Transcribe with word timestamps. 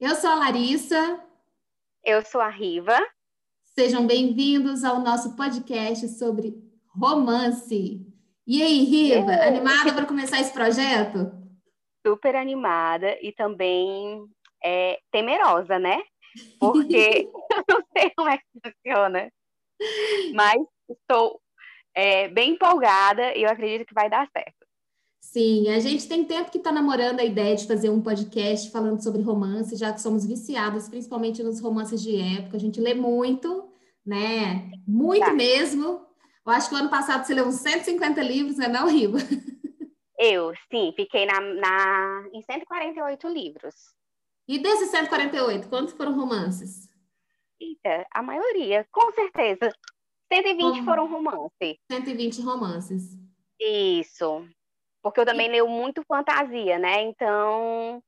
Eu 0.00 0.14
sou 0.14 0.30
a 0.30 0.34
Larissa. 0.34 1.22
Eu 2.02 2.24
sou 2.24 2.40
a 2.40 2.48
Riva. 2.48 2.98
Sejam 3.62 4.06
bem-vindos 4.06 4.82
ao 4.82 4.98
nosso 4.98 5.36
podcast 5.36 6.08
sobre 6.08 6.54
romance. 6.88 8.00
E 8.46 8.62
aí, 8.62 8.82
Riva, 8.84 9.30
é. 9.30 9.48
animada 9.48 9.92
para 9.92 10.06
começar 10.06 10.40
esse 10.40 10.54
projeto? 10.54 11.30
Super 12.04 12.34
animada 12.34 13.14
e 13.20 13.30
também 13.32 14.24
é, 14.64 14.98
temerosa, 15.10 15.78
né? 15.78 16.02
Porque 16.58 17.28
eu 17.52 17.64
não 17.68 17.84
sei 17.94 18.10
como 18.16 18.30
é 18.30 18.38
que 18.38 18.44
funciona. 18.64 19.30
Mas 20.34 20.62
estou 20.88 21.42
é, 21.94 22.26
bem 22.28 22.52
empolgada 22.52 23.36
e 23.36 23.42
eu 23.42 23.50
acredito 23.50 23.86
que 23.86 23.94
vai 23.94 24.08
dar 24.08 24.26
certo. 24.34 24.59
Sim, 25.20 25.68
a 25.68 25.78
gente 25.78 26.08
tem 26.08 26.24
tempo 26.24 26.50
que 26.50 26.58
está 26.58 26.72
namorando 26.72 27.20
a 27.20 27.24
ideia 27.24 27.54
de 27.54 27.66
fazer 27.66 27.90
um 27.90 28.02
podcast 28.02 28.70
falando 28.70 29.02
sobre 29.02 29.22
romance, 29.22 29.76
já 29.76 29.92
que 29.92 30.00
somos 30.00 30.26
viciadas, 30.26 30.88
principalmente 30.88 31.42
nos 31.42 31.60
romances 31.60 32.02
de 32.02 32.16
época. 32.16 32.56
A 32.56 32.60
gente 32.60 32.80
lê 32.80 32.94
muito, 32.94 33.70
né? 34.04 34.70
Muito 34.88 35.24
tá. 35.24 35.32
mesmo. 35.32 36.04
Eu 36.44 36.52
acho 36.52 36.68
que 36.68 36.74
o 36.74 36.78
ano 36.78 36.88
passado 36.88 37.24
você 37.24 37.34
leu 37.34 37.46
uns 37.46 37.56
150 37.56 38.20
livros, 38.22 38.56
né, 38.56 38.66
não, 38.66 38.88
Riva? 38.88 39.18
Eu, 40.18 40.52
sim, 40.70 40.92
fiquei 40.96 41.24
na, 41.26 41.40
na, 41.40 42.28
em 42.32 42.42
148 42.42 43.28
livros. 43.28 43.74
E 44.48 44.58
desses 44.58 44.90
148, 44.90 45.68
quantos 45.68 45.94
foram 45.94 46.14
romances? 46.14 46.88
Eita, 47.60 48.06
a 48.12 48.22
maioria, 48.22 48.86
com 48.90 49.12
certeza. 49.12 49.72
120 50.32 50.84
foram 50.84 51.08
romances. 51.10 51.76
120 51.90 52.42
romances. 52.42 53.16
Isso. 53.60 54.46
Porque 55.02 55.20
eu 55.20 55.26
também 55.26 55.48
leio 55.48 55.68
muito 55.68 56.02
fantasia, 56.06 56.78
né? 56.78 57.02
Então. 57.02 58.02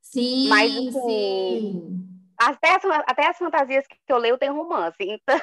Sim, 0.00 0.48
mas, 0.48 0.72
assim, 0.72 1.00
sim. 1.00 2.14
Até 2.38 2.74
as, 2.74 2.84
até 2.84 3.28
as 3.28 3.38
fantasias 3.38 3.86
que 3.86 3.96
eu 4.08 4.18
leio 4.18 4.36
tem 4.36 4.50
romance, 4.50 4.96
então 5.00 5.38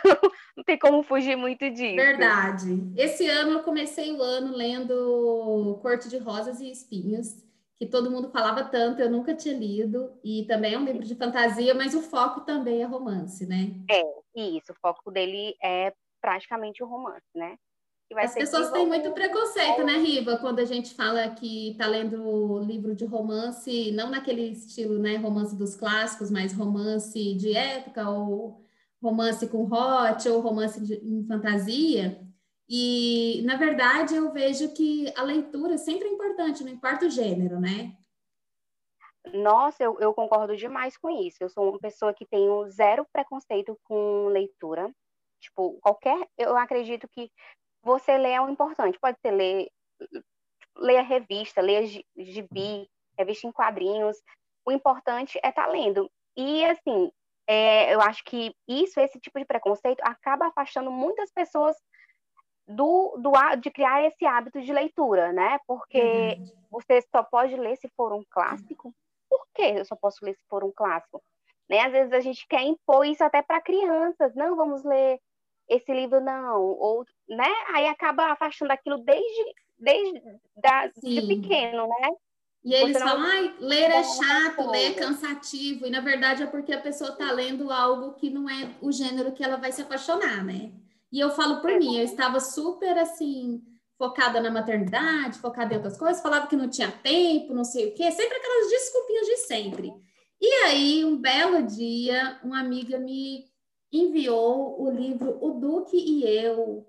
não 0.55 0.63
tem 0.63 0.77
como 0.77 1.03
fugir 1.03 1.35
muito 1.35 1.69
disso. 1.69 1.95
Verdade. 1.95 2.93
Esse 2.97 3.27
ano 3.27 3.51
eu 3.51 3.63
comecei 3.63 4.11
o 4.11 4.21
ano 4.21 4.55
lendo 4.55 5.79
Corte 5.81 6.09
de 6.09 6.17
Rosas 6.17 6.59
e 6.59 6.69
Espinhos, 6.69 7.43
que 7.77 7.85
todo 7.87 8.11
mundo 8.11 8.29
falava 8.29 8.65
tanto, 8.65 9.01
eu 9.01 9.09
nunca 9.09 9.33
tinha 9.33 9.57
lido, 9.57 10.11
e 10.23 10.45
também 10.45 10.73
é 10.73 10.77
um 10.77 10.85
livro 10.85 11.03
de 11.03 11.15
fantasia, 11.15 11.73
mas 11.73 11.95
o 11.95 12.01
foco 12.01 12.41
também 12.41 12.81
é 12.81 12.85
romance, 12.85 13.45
né? 13.47 13.71
É, 13.89 14.03
isso, 14.35 14.71
o 14.71 14.75
foco 14.79 15.09
dele 15.09 15.55
é 15.63 15.93
praticamente 16.21 16.83
o 16.83 16.87
romance, 16.87 17.25
né? 17.33 17.57
As 18.15 18.33
pessoas 18.33 18.71
têm 18.71 18.87
muito 18.87 19.11
preconceito, 19.11 19.83
né, 19.83 19.93
Riva, 19.97 20.37
quando 20.37 20.59
a 20.59 20.65
gente 20.65 20.93
fala 20.93 21.29
que 21.29 21.71
está 21.71 21.87
lendo 21.87 22.59
livro 22.59 22.95
de 22.95 23.05
romance, 23.05 23.91
não 23.91 24.09
naquele 24.09 24.49
estilo, 24.51 24.99
né, 24.99 25.15
romance 25.17 25.55
dos 25.55 25.75
clássicos, 25.75 26.29
mas 26.29 26.53
romance 26.53 27.33
de 27.35 27.55
época, 27.55 28.09
ou 28.09 28.61
romance 29.01 29.47
com 29.47 29.63
hot, 29.63 30.27
ou 30.29 30.41
romance 30.41 30.79
de, 30.79 30.95
em 30.95 31.25
fantasia. 31.25 32.21
E, 32.69 33.41
na 33.45 33.57
verdade, 33.57 34.15
eu 34.15 34.31
vejo 34.31 34.73
que 34.73 35.11
a 35.17 35.23
leitura 35.23 35.77
sempre 35.77 36.07
é 36.07 36.11
importante, 36.11 36.63
não 36.63 36.71
importa 36.71 37.05
o 37.05 37.09
gênero, 37.09 37.59
né? 37.59 37.95
Nossa, 39.33 39.83
eu, 39.83 39.99
eu 39.99 40.13
concordo 40.13 40.55
demais 40.55 40.97
com 40.97 41.09
isso. 41.09 41.37
Eu 41.41 41.49
sou 41.49 41.69
uma 41.69 41.79
pessoa 41.79 42.13
que 42.13 42.25
tenho 42.25 42.67
zero 42.69 43.05
preconceito 43.11 43.77
com 43.83 44.27
leitura. 44.27 44.91
Tipo, 45.39 45.79
qualquer. 45.81 46.27
Eu 46.37 46.55
acredito 46.57 47.07
que 47.09 47.31
você 47.83 48.17
lê 48.17 48.31
é 48.31 48.41
o 48.41 48.49
importante. 48.49 48.99
Pode 48.99 49.17
ser 49.19 49.31
ler, 49.31 49.69
ler 50.77 50.97
a 50.97 51.01
revista, 51.01 51.61
ler 51.61 51.85
gibi, 52.15 52.89
revista 53.17 53.47
em 53.47 53.51
quadrinhos. 53.51 54.17
O 54.65 54.71
importante 54.71 55.39
é 55.43 55.49
estar 55.49 55.65
tá 55.65 55.71
lendo. 55.71 56.09
E, 56.35 56.63
assim, 56.65 57.11
é, 57.47 57.93
eu 57.93 58.01
acho 58.01 58.23
que 58.23 58.55
isso, 58.67 58.99
esse 58.99 59.19
tipo 59.19 59.39
de 59.39 59.45
preconceito, 59.45 60.01
acaba 60.01 60.47
afastando 60.47 60.91
muitas 60.91 61.31
pessoas 61.31 61.75
do, 62.67 63.17
do 63.17 63.31
de 63.59 63.69
criar 63.71 64.03
esse 64.05 64.25
hábito 64.25 64.61
de 64.61 64.71
leitura, 64.71 65.33
né? 65.33 65.59
Porque 65.67 66.37
uhum. 66.37 66.67
você 66.69 67.01
só 67.11 67.23
pode 67.23 67.55
ler 67.55 67.75
se 67.77 67.89
for 67.89 68.13
um 68.13 68.23
clássico. 68.29 68.93
Por 69.29 69.45
que 69.53 69.63
eu 69.63 69.85
só 69.85 69.95
posso 69.95 70.23
ler 70.23 70.35
se 70.35 70.43
for 70.47 70.63
um 70.63 70.71
clássico? 70.71 71.21
Né? 71.69 71.79
Às 71.79 71.91
vezes 71.91 72.13
a 72.13 72.19
gente 72.19 72.45
quer 72.47 72.61
impor 72.63 73.05
isso 73.05 73.23
até 73.23 73.41
para 73.41 73.61
crianças. 73.61 74.35
Não, 74.35 74.55
vamos 74.55 74.83
ler 74.83 75.19
esse 75.69 75.93
livro 75.93 76.19
não, 76.19 76.61
ou, 76.61 77.05
né? 77.29 77.49
Aí 77.73 77.87
acaba 77.87 78.31
afastando 78.31 78.71
aquilo 78.71 78.97
desde, 78.99 79.53
desde 79.77 80.21
da, 80.55 80.87
de 80.87 81.27
pequeno, 81.27 81.87
né? 81.87 82.09
E 82.63 82.73
eles 82.73 82.99
não... 82.99 83.07
falam, 83.07 83.23
ai, 83.23 83.55
ler 83.59 83.89
é 83.89 84.03
chato, 84.03 84.69
ler 84.69 84.91
é 84.91 84.93
cansativo, 84.93 85.87
e 85.87 85.89
na 85.89 85.99
verdade 85.99 86.43
é 86.43 86.45
porque 86.45 86.71
a 86.71 86.81
pessoa 86.81 87.11
está 87.11 87.31
lendo 87.31 87.71
algo 87.71 88.13
que 88.13 88.29
não 88.29 88.47
é 88.47 88.75
o 88.81 88.91
gênero 88.91 89.31
que 89.31 89.43
ela 89.43 89.57
vai 89.57 89.71
se 89.71 89.81
apaixonar, 89.81 90.43
né? 90.43 90.71
E 91.11 91.19
eu 91.19 91.31
falo 91.31 91.59
por 91.59 91.71
é. 91.71 91.79
mim, 91.79 91.97
eu 91.97 92.05
estava 92.05 92.39
super 92.39 92.97
assim, 92.99 93.61
focada 93.97 94.39
na 94.39 94.51
maternidade, 94.51 95.39
focada 95.39 95.73
em 95.73 95.77
outras 95.77 95.97
coisas, 95.97 96.21
falava 96.21 96.47
que 96.47 96.55
não 96.55 96.69
tinha 96.69 96.91
tempo, 96.91 97.53
não 97.53 97.63
sei 97.63 97.87
o 97.87 97.93
quê, 97.95 98.11
sempre 98.11 98.37
aquelas 98.37 98.69
desculpinhas 98.69 99.25
de 99.25 99.37
sempre. 99.37 99.93
E 100.39 100.53
aí, 100.65 101.05
um 101.05 101.17
belo 101.17 101.63
dia, 101.63 102.39
uma 102.43 102.59
amiga 102.59 102.97
me 102.97 103.45
enviou 103.91 104.81
o 104.81 104.89
livro 104.89 105.37
O 105.41 105.51
Duque 105.51 105.97
e 105.97 106.23
Eu. 106.23 106.87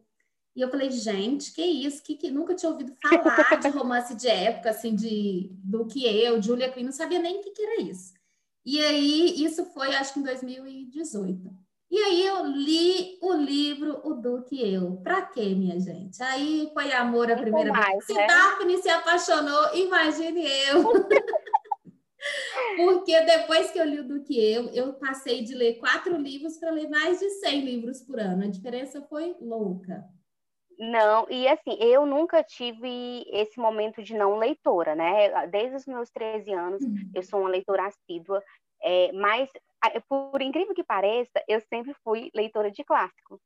E 0.54 0.60
eu 0.60 0.68
falei, 0.68 0.90
gente, 0.90 1.52
que 1.54 1.62
isso? 1.62 2.02
Que, 2.02 2.14
que 2.14 2.30
nunca 2.30 2.54
tinha 2.54 2.70
ouvido 2.70 2.94
falar 3.02 3.56
de 3.56 3.68
romance 3.70 4.14
de 4.14 4.28
época, 4.28 4.70
assim, 4.70 4.94
de 4.94 5.50
Duque 5.64 6.00
e 6.00 6.06
Eu, 6.06 6.42
Julia 6.42 6.70
Quinn, 6.70 6.84
não 6.84 6.92
sabia 6.92 7.18
nem 7.18 7.38
o 7.38 7.40
que, 7.40 7.50
que 7.50 7.62
era 7.62 7.80
isso. 7.80 8.12
E 8.64 8.78
aí, 8.80 9.42
isso 9.42 9.64
foi, 9.66 9.94
acho 9.94 10.14
que 10.14 10.20
em 10.20 10.24
2018. 10.24 11.50
E 11.90 11.98
aí 11.98 12.26
eu 12.26 12.46
li 12.46 13.18
o 13.20 13.34
livro 13.34 14.00
O 14.02 14.14
Duque 14.14 14.56
e 14.56 14.74
Eu. 14.74 14.96
Pra 15.02 15.20
quê, 15.22 15.54
minha 15.54 15.78
gente? 15.78 16.22
Aí 16.22 16.70
foi 16.72 16.90
amor 16.90 17.30
à 17.30 17.36
primeira 17.36 17.70
vez. 17.70 18.06
Se 18.06 18.14
né? 18.14 18.26
Daphne 18.26 18.78
se 18.78 18.88
apaixonou, 18.88 19.74
imagine 19.74 20.42
eu. 20.68 20.84
Porque 22.76 23.20
depois 23.22 23.70
que 23.70 23.78
eu 23.78 23.84
li 23.84 24.00
o 24.00 24.08
do 24.08 24.22
que 24.22 24.38
eu, 24.38 24.68
eu 24.70 24.92
passei 24.94 25.42
de 25.42 25.54
ler 25.54 25.78
quatro 25.78 26.16
livros 26.16 26.58
para 26.58 26.70
ler 26.70 26.88
mais 26.88 27.18
de 27.18 27.28
100 27.30 27.60
livros 27.60 28.02
por 28.02 28.18
ano. 28.18 28.44
A 28.44 28.48
diferença 28.48 29.02
foi 29.02 29.36
louca. 29.40 30.04
Não, 30.78 31.26
e 31.30 31.46
assim, 31.46 31.76
eu 31.78 32.04
nunca 32.06 32.42
tive 32.42 33.24
esse 33.30 33.58
momento 33.58 34.02
de 34.02 34.14
não 34.14 34.36
leitora, 34.36 34.94
né? 34.94 35.46
Desde 35.46 35.76
os 35.76 35.86
meus 35.86 36.10
13 36.10 36.52
anos, 36.52 36.82
uhum. 36.82 37.10
eu 37.14 37.22
sou 37.22 37.40
uma 37.40 37.48
leitora 37.48 37.86
assídua, 37.86 38.42
é, 38.82 39.12
mas, 39.12 39.48
por 40.08 40.42
incrível 40.42 40.74
que 40.74 40.82
pareça, 40.82 41.42
eu 41.46 41.60
sempre 41.60 41.94
fui 42.02 42.30
leitora 42.34 42.70
de 42.70 42.82
clássico. 42.82 43.40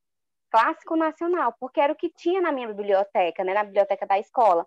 Clássico 0.50 0.96
nacional, 0.96 1.54
porque 1.60 1.80
era 1.80 1.92
o 1.92 1.96
que 1.96 2.08
tinha 2.08 2.40
na 2.40 2.52
minha 2.52 2.68
biblioteca, 2.68 3.44
né? 3.44 3.52
Na 3.52 3.64
biblioteca 3.64 4.06
da 4.06 4.18
escola. 4.18 4.66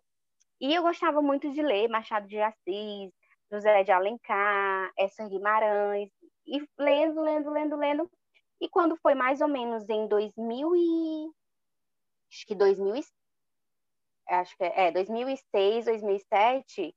E 0.62 0.76
eu 0.76 0.84
gostava 0.84 1.22
muito 1.22 1.50
de 1.52 1.62
ler 1.62 1.88
Machado 1.88 2.28
de 2.28 2.40
Assis, 2.40 3.12
José 3.52 3.84
de 3.84 3.92
Alencar, 3.92 4.92
Essa 4.98 5.28
Guimarães, 5.28 6.10
e 6.46 6.68
lendo, 6.78 7.22
lendo, 7.22 7.50
lendo, 7.50 7.76
lendo. 7.76 8.12
E 8.62 8.68
quando 8.70 8.98
foi 8.98 9.16
mais 9.16 9.42
ou 9.42 9.48
menos 9.48 9.88
em 9.90 10.08
2000 10.08 10.76
e... 10.76 11.32
acho 12.30 12.46
que 12.46 12.56
2000 12.56 13.04
acho 14.28 14.56
que 14.56 14.64
é, 14.64 14.92
2006, 14.92 15.86
2007, 15.86 16.96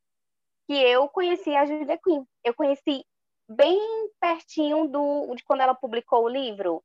que 0.67 0.75
eu 0.75 1.09
conheci 1.09 1.55
a 1.55 1.65
Julia 1.65 1.99
Quinn. 1.99 2.25
Eu 2.45 2.55
conheci 2.55 3.05
bem 3.49 3.79
pertinho 4.21 4.87
do, 4.89 5.34
de 5.34 5.43
quando 5.45 5.63
ela 5.63 5.75
publicou 5.75 6.25
o 6.25 6.29
livro. 6.29 6.83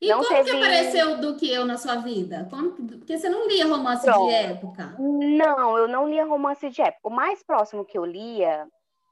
E 0.00 0.08
não 0.08 0.22
como 0.22 0.28
teve... 0.28 0.50
que 0.50 0.56
apareceu 0.56 1.20
do 1.20 1.36
que 1.36 1.50
eu 1.50 1.64
na 1.64 1.76
sua 1.76 1.96
vida? 1.96 2.46
Como... 2.48 2.70
Porque 2.72 3.18
você 3.18 3.28
não 3.28 3.48
lia 3.48 3.66
romance 3.66 4.04
Pronto. 4.04 4.28
de 4.28 4.34
época. 4.34 4.96
Não, 4.98 5.76
eu 5.76 5.88
não 5.88 6.08
lia 6.08 6.24
romance 6.24 6.70
de 6.70 6.80
época. 6.80 7.08
O 7.08 7.10
mais 7.10 7.42
próximo 7.42 7.84
que 7.84 7.98
eu 7.98 8.04
lia 8.04 8.68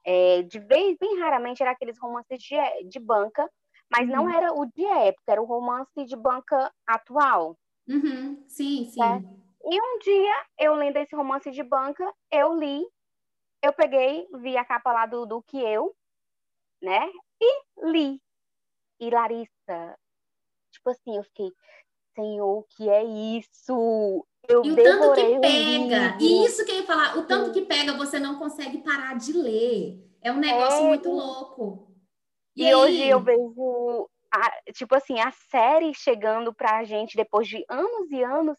é, 0.06 0.42
de 0.42 0.60
vez, 0.60 0.96
bem 0.98 1.18
raramente, 1.18 1.60
era 1.62 1.72
aqueles 1.72 1.98
romances 1.98 2.38
de, 2.38 2.56
de 2.88 3.00
banca, 3.00 3.50
mas 3.90 4.08
uhum. 4.08 4.14
não 4.14 4.30
era 4.30 4.52
o 4.52 4.64
de 4.64 4.84
época, 4.84 5.32
era 5.32 5.42
o 5.42 5.44
romance 5.44 6.04
de 6.04 6.14
banca 6.14 6.72
atual. 6.86 7.58
Uhum. 7.88 8.44
Sim, 8.46 8.88
sim. 8.88 9.00
Né? 9.00 9.24
E 9.64 9.80
um 9.82 9.98
dia, 9.98 10.46
eu 10.58 10.74
lendo 10.74 10.96
esse 10.98 11.14
romance 11.16 11.50
de 11.50 11.62
banca, 11.64 12.08
eu 12.30 12.54
li, 12.54 12.86
eu 13.60 13.72
peguei, 13.72 14.28
vi 14.34 14.56
a 14.56 14.64
capa 14.64 14.92
lá 14.92 15.06
do, 15.06 15.26
do 15.26 15.42
que 15.42 15.58
eu, 15.58 15.92
né? 16.80 17.10
E 17.40 17.90
li. 17.90 18.22
E 19.00 19.10
Larissa, 19.10 19.98
tipo 20.70 20.90
assim, 20.90 21.16
eu 21.16 21.24
fiquei, 21.24 21.52
Senhor, 22.14 22.58
o 22.58 22.66
que 22.76 22.88
é 22.88 23.02
isso? 23.02 24.24
Eu 24.48 24.64
e 24.64 24.72
o 24.72 24.76
tanto 24.76 25.14
que 25.14 25.38
pega, 25.40 26.18
e 26.20 26.44
isso 26.44 26.64
que 26.64 26.72
eu 26.72 26.76
ia 26.76 26.86
falar, 26.86 27.18
o 27.18 27.24
tanto 27.24 27.52
que 27.52 27.62
pega, 27.62 27.92
você 27.94 28.18
não 28.18 28.38
consegue 28.38 28.78
parar 28.78 29.16
de 29.16 29.32
ler. 29.32 30.04
É 30.22 30.32
um 30.32 30.38
negócio 30.38 30.84
é. 30.84 30.88
muito 30.88 31.10
louco. 31.10 31.90
E, 32.56 32.68
e 32.68 32.74
hoje 32.74 33.06
eu 33.06 33.20
vejo, 33.20 34.08
a, 34.32 34.72
tipo 34.72 34.94
assim, 34.94 35.20
a 35.20 35.30
série 35.50 35.92
chegando 35.94 36.54
pra 36.54 36.84
gente 36.84 37.16
depois 37.16 37.46
de 37.46 37.64
anos 37.68 38.10
e 38.10 38.22
anos, 38.22 38.56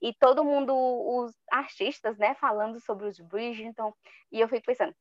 e 0.00 0.12
todo 0.14 0.44
mundo, 0.44 0.74
os 0.74 1.32
artistas, 1.50 2.16
né, 2.18 2.34
falando 2.34 2.80
sobre 2.80 3.06
os 3.06 3.18
Bridgerton, 3.18 3.92
e 4.30 4.40
eu 4.40 4.48
fico 4.48 4.66
pensando, 4.66 4.94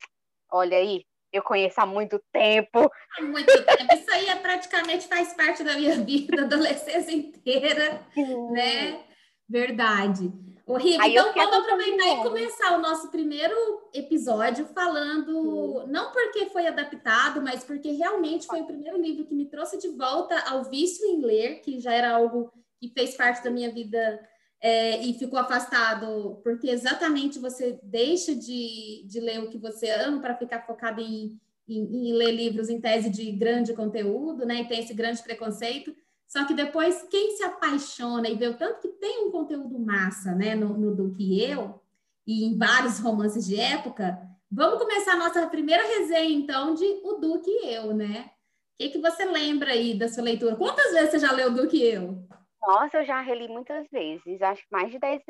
olha 0.52 0.78
aí, 0.78 1.06
eu 1.32 1.44
conheço 1.44 1.80
há 1.82 1.86
muito 1.86 2.22
tempo. 2.32 2.92
Há 3.18 3.22
muito 3.22 3.46
tempo. 3.46 3.94
Isso 3.94 4.12
aí 4.12 4.28
é 4.30 4.36
praticamente 4.38 5.08
faz 5.08 5.34
parte 5.34 5.64
da 5.64 5.76
minha 5.76 5.98
vida, 6.04 6.38
da 6.38 6.44
adolescência 6.44 7.12
inteira, 7.12 8.06
né? 8.52 9.04
Verdade. 9.50 10.32
Ô, 10.66 10.76
Rico, 10.76 11.02
então 11.02 11.34
vamos 11.34 11.58
aproveitar 11.60 12.08
e 12.08 12.24
começar 12.24 12.78
o 12.78 12.82
nosso 12.82 13.10
primeiro 13.10 13.56
episódio 13.94 14.66
falando, 14.66 15.88
não 15.88 16.12
porque 16.12 16.48
foi 16.48 16.68
adaptado, 16.68 17.42
mas 17.42 17.64
porque 17.64 17.92
realmente 17.92 18.46
foi 18.46 18.62
o 18.62 18.66
primeiro 18.66 19.02
livro 19.02 19.26
que 19.26 19.34
me 19.34 19.46
trouxe 19.46 19.78
de 19.78 19.88
volta 19.88 20.38
ao 20.42 20.66
vício 20.66 21.08
em 21.08 21.22
ler, 21.22 21.62
que 21.62 21.80
já 21.80 21.94
era 21.94 22.12
algo 22.12 22.52
que 22.82 22.90
fez 22.90 23.16
parte 23.16 23.42
da 23.42 23.50
minha 23.50 23.72
vida 23.72 24.20
é, 24.62 25.02
e 25.02 25.14
ficou 25.14 25.40
afastado, 25.40 26.42
porque 26.44 26.70
exatamente 26.70 27.40
você 27.40 27.80
deixa 27.82 28.36
de, 28.36 29.06
de 29.08 29.22
ler 29.22 29.40
o 29.40 29.50
que 29.50 29.58
você 29.58 29.90
ama 29.90 30.20
para 30.20 30.36
ficar 30.36 30.66
focado 30.66 31.00
em, 31.00 31.40
em, 31.66 32.10
em, 32.10 32.14
ler 32.14 32.32
livros 32.32 32.70
em 32.70 32.82
tese 32.82 33.10
de 33.10 33.32
grande 33.32 33.74
conteúdo, 33.74 34.46
né? 34.46 34.62
E 34.62 34.68
tem 34.68 34.80
esse 34.80 34.94
grande 34.94 35.24
preconceito. 35.24 35.96
Só 36.28 36.46
que 36.46 36.54
depois, 36.54 37.04
quem 37.10 37.32
se 37.38 37.44
apaixona 37.44 38.28
e 38.28 38.36
vê 38.36 38.48
o 38.48 38.58
tanto 38.58 38.82
que 38.82 38.90
tem 38.90 39.26
um 39.26 39.32
conteúdo 39.32 39.80
massa, 39.80 40.36
né, 40.36 40.56
no, 40.56 40.78
no 40.78 40.94
do 40.94 41.12
que 41.12 41.42
eu, 41.42 41.82
e 42.26 42.46
em 42.46 42.58
vários 42.58 43.00
romances 43.00 43.48
de 43.48 43.58
época, 43.58 44.20
vamos 44.52 44.78
começar 44.78 45.14
a 45.14 45.18
nossa 45.18 45.48
primeira 45.48 45.82
resenha, 45.84 46.38
então, 46.38 46.74
de 46.74 46.84
O 47.04 47.14
Duque 47.14 47.50
e 47.50 47.74
Eu, 47.74 47.94
né? 47.94 48.32
O 48.74 48.84
que, 48.84 48.90
que 48.90 49.00
você 49.00 49.24
lembra 49.24 49.72
aí 49.72 49.98
da 49.98 50.10
sua 50.10 50.24
leitura? 50.24 50.58
Quantas 50.58 50.92
vezes 50.92 51.12
você 51.12 51.20
já 51.20 51.32
leu 51.32 51.50
O 51.50 51.54
Duque 51.56 51.78
e 51.78 51.84
Eu? 51.84 52.28
Nossa, 52.62 52.98
eu 52.98 53.06
já 53.06 53.22
reli 53.22 53.48
muitas 53.48 53.88
vezes, 53.90 54.42
acho 54.42 54.62
que 54.64 54.68
mais 54.70 54.92
de 54.92 55.00
10, 55.00 55.24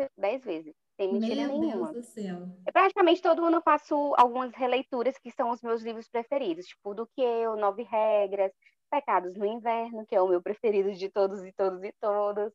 vezes, 0.43 0.73
sem 0.95 1.13
mentira 1.13 1.47
Meu 1.47 1.59
nenhuma. 1.59 1.93
Deus 1.93 2.07
do 2.07 2.11
céu. 2.11 2.49
Eu, 2.65 2.73
praticamente 2.73 3.21
todo 3.21 3.45
ano 3.45 3.57
eu 3.57 3.61
faço 3.61 4.15
algumas 4.17 4.51
releituras 4.55 5.15
que 5.19 5.29
são 5.29 5.51
os 5.51 5.61
meus 5.61 5.83
livros 5.83 6.09
preferidos, 6.09 6.65
tipo 6.65 6.95
Do 6.95 7.05
Que 7.05 7.21
Eu, 7.21 7.55
Nove 7.55 7.83
Regras, 7.83 8.51
Pecados 8.89 9.35
no 9.35 9.45
Inverno, 9.45 10.05
que 10.05 10.15
é 10.15 10.21
o 10.21 10.27
meu 10.27 10.41
preferido 10.41 10.93
de 10.93 11.09
todos 11.09 11.43
e 11.43 11.51
todos 11.53 11.83
e 11.83 11.93
todas. 11.99 12.53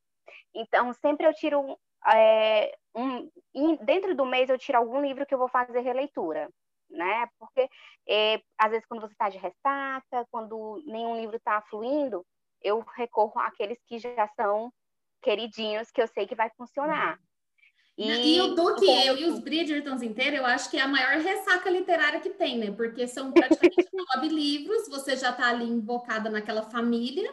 Então, 0.55 0.93
sempre 0.95 1.27
eu 1.27 1.35
tiro 1.35 1.79
é, 2.07 2.77
um, 2.95 3.29
dentro 3.85 4.15
do 4.15 4.27
mês 4.27 4.49
eu 4.49 4.59
tiro 4.59 4.79
algum 4.79 5.01
livro 5.01 5.25
que 5.27 5.35
eu 5.35 5.39
vou 5.39 5.49
fazer 5.49 5.81
releitura, 5.81 6.49
né? 6.91 7.27
Porque 7.39 7.69
é, 8.09 8.43
às 8.59 8.71
vezes 8.71 8.87
quando 8.87 9.01
você 9.01 9.13
está 9.13 9.29
de 9.29 9.39
ressaca, 9.39 10.27
quando 10.31 10.83
nenhum 10.87 11.17
livro 11.17 11.37
está 11.37 11.61
fluindo, 11.63 12.25
eu 12.61 12.81
recorro 12.97 13.41
àqueles 13.41 13.79
que 13.87 13.99
já 13.99 14.29
são 14.37 14.73
queridinhos, 15.23 15.91
que 15.91 16.03
eu 16.03 16.09
sei 16.09 16.27
que 16.27 16.35
vai 16.35 16.51
funcionar. 16.57 17.19
E, 17.97 18.37
e 18.37 18.41
o 18.41 18.55
Duque, 18.55 18.87
eu 19.07 19.17
e 19.19 19.25
os 19.27 19.39
Bridgertons 19.39 20.03
inteiros, 20.03 20.39
eu 20.39 20.47
acho 20.47 20.71
que 20.71 20.79
é 20.79 20.81
a 20.81 20.89
maior 20.89 21.19
ressaca 21.19 21.69
literária 21.69 22.21
que 22.21 22.31
tem, 22.31 22.59
né? 22.59 22.71
Porque 22.71 23.07
são 23.07 23.31
praticamente 23.33 23.89
nove 23.93 24.29
livros, 24.29 24.89
você 24.89 25.15
já 25.17 25.31
está 25.31 25.49
ali 25.49 25.67
invocada 25.67 26.31
naquela 26.31 26.63
família. 26.63 27.31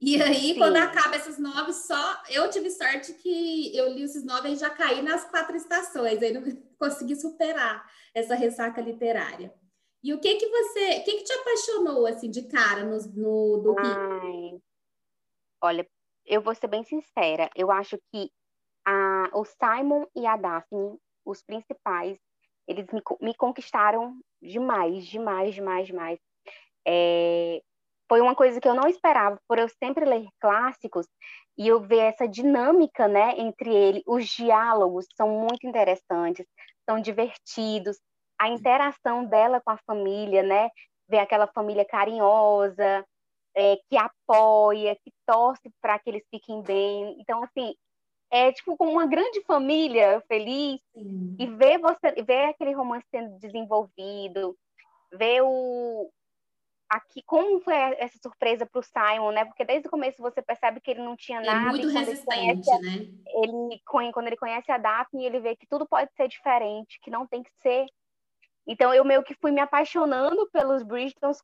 E 0.00 0.20
aí, 0.20 0.52
Sim. 0.52 0.58
quando 0.58 0.76
acaba 0.76 1.16
esses 1.16 1.38
nove, 1.38 1.72
só 1.72 2.22
eu 2.30 2.50
tive 2.50 2.70
sorte 2.70 3.12
que 3.14 3.76
eu 3.76 3.92
li 3.92 4.02
esses 4.02 4.24
nove 4.24 4.50
e 4.50 4.56
já 4.56 4.70
caí 4.70 5.02
nas 5.02 5.24
quatro 5.30 5.56
estações, 5.56 6.22
aí 6.22 6.32
não 6.32 6.42
consegui 6.78 7.14
superar 7.16 7.84
essa 8.14 8.34
ressaca 8.34 8.80
literária. 8.80 9.54
E 10.02 10.12
o 10.12 10.20
que 10.20 10.34
que 10.36 10.48
você, 10.48 10.98
o 10.98 11.04
que 11.04 11.12
que 11.18 11.24
te 11.24 11.32
apaixonou 11.32 12.06
assim 12.06 12.30
de 12.30 12.42
cara 12.42 12.84
no, 12.84 12.98
no 13.14 13.62
do 13.62 13.78
Ai, 13.78 14.60
olha, 15.62 15.88
eu 16.26 16.42
vou 16.42 16.54
ser 16.54 16.68
bem 16.68 16.84
sincera, 16.84 17.48
eu 17.54 17.70
acho 17.70 17.98
que 18.12 18.30
a, 18.84 19.30
o 19.32 19.44
Simon 19.44 20.06
e 20.14 20.26
a 20.26 20.36
Daphne, 20.36 20.98
os 21.24 21.42
principais, 21.42 22.18
eles 22.66 22.86
me, 22.92 23.02
me 23.20 23.34
conquistaram 23.34 24.18
demais, 24.40 25.06
demais, 25.06 25.54
demais, 25.54 25.86
demais. 25.86 26.18
É, 26.86 27.62
foi 28.08 28.20
uma 28.20 28.34
coisa 28.34 28.60
que 28.60 28.68
eu 28.68 28.74
não 28.74 28.88
esperava, 28.88 29.40
por 29.48 29.58
eu 29.58 29.68
sempre 29.68 30.04
ler 30.04 30.26
clássicos 30.40 31.06
e 31.56 31.66
eu 31.66 31.80
ver 31.80 32.12
essa 32.12 32.28
dinâmica, 32.28 33.08
né, 33.08 33.34
entre 33.38 33.74
eles. 33.74 34.02
Os 34.06 34.26
diálogos 34.26 35.06
são 35.16 35.28
muito 35.28 35.66
interessantes, 35.66 36.46
são 36.88 37.00
divertidos, 37.00 37.98
a 38.38 38.48
interação 38.48 39.24
dela 39.24 39.60
com 39.60 39.70
a 39.70 39.78
família, 39.86 40.42
né, 40.42 40.68
ver 41.08 41.18
aquela 41.18 41.46
família 41.46 41.84
carinhosa, 41.84 43.04
é, 43.56 43.76
que 43.88 43.96
apoia, 43.96 44.96
que 44.96 45.12
torce 45.26 45.70
para 45.80 45.98
que 45.98 46.10
eles 46.10 46.24
fiquem 46.30 46.60
bem. 46.62 47.16
Então, 47.20 47.42
assim, 47.44 47.74
é 48.34 48.52
tipo 48.52 48.76
como 48.76 48.90
uma 48.90 49.06
grande 49.06 49.40
família 49.42 50.20
feliz 50.26 50.80
Sim. 50.92 51.36
e 51.38 51.46
ver 51.46 51.78
você 51.78 52.10
ver 52.22 52.46
aquele 52.46 52.72
romance 52.72 53.06
sendo 53.08 53.38
desenvolvido 53.38 54.56
ver 55.12 55.40
o 55.42 56.10
aqui 56.88 57.22
como 57.24 57.60
foi 57.60 57.74
essa 57.74 58.18
surpresa 58.20 58.66
para 58.66 58.80
o 58.80 58.82
Simon 58.82 59.30
né? 59.30 59.44
Porque 59.44 59.64
desde 59.64 59.86
o 59.86 59.90
começo 59.90 60.20
você 60.20 60.42
percebe 60.42 60.80
que 60.80 60.90
ele 60.90 61.02
não 61.02 61.16
tinha 61.16 61.40
é 61.40 61.44
nada 61.44 61.70
muito 61.70 61.88
resistente 61.88 62.40
ele 62.40 62.62
conhece, 62.64 62.82
né? 62.82 63.06
ele 63.26 64.12
quando 64.12 64.26
ele 64.26 64.36
conhece 64.36 64.72
a 64.72 64.78
Daphne 64.78 65.24
ele 65.24 65.38
vê 65.38 65.54
que 65.54 65.66
tudo 65.68 65.86
pode 65.86 66.10
ser 66.16 66.26
diferente 66.26 66.98
que 67.00 67.10
não 67.10 67.26
tem 67.28 67.42
que 67.42 67.52
ser. 67.62 67.86
Então 68.66 68.92
eu 68.92 69.04
meio 69.04 69.22
que 69.22 69.36
fui 69.40 69.52
me 69.52 69.60
apaixonando 69.60 70.48
pelos 70.50 70.82
Bridgetons 70.82 71.40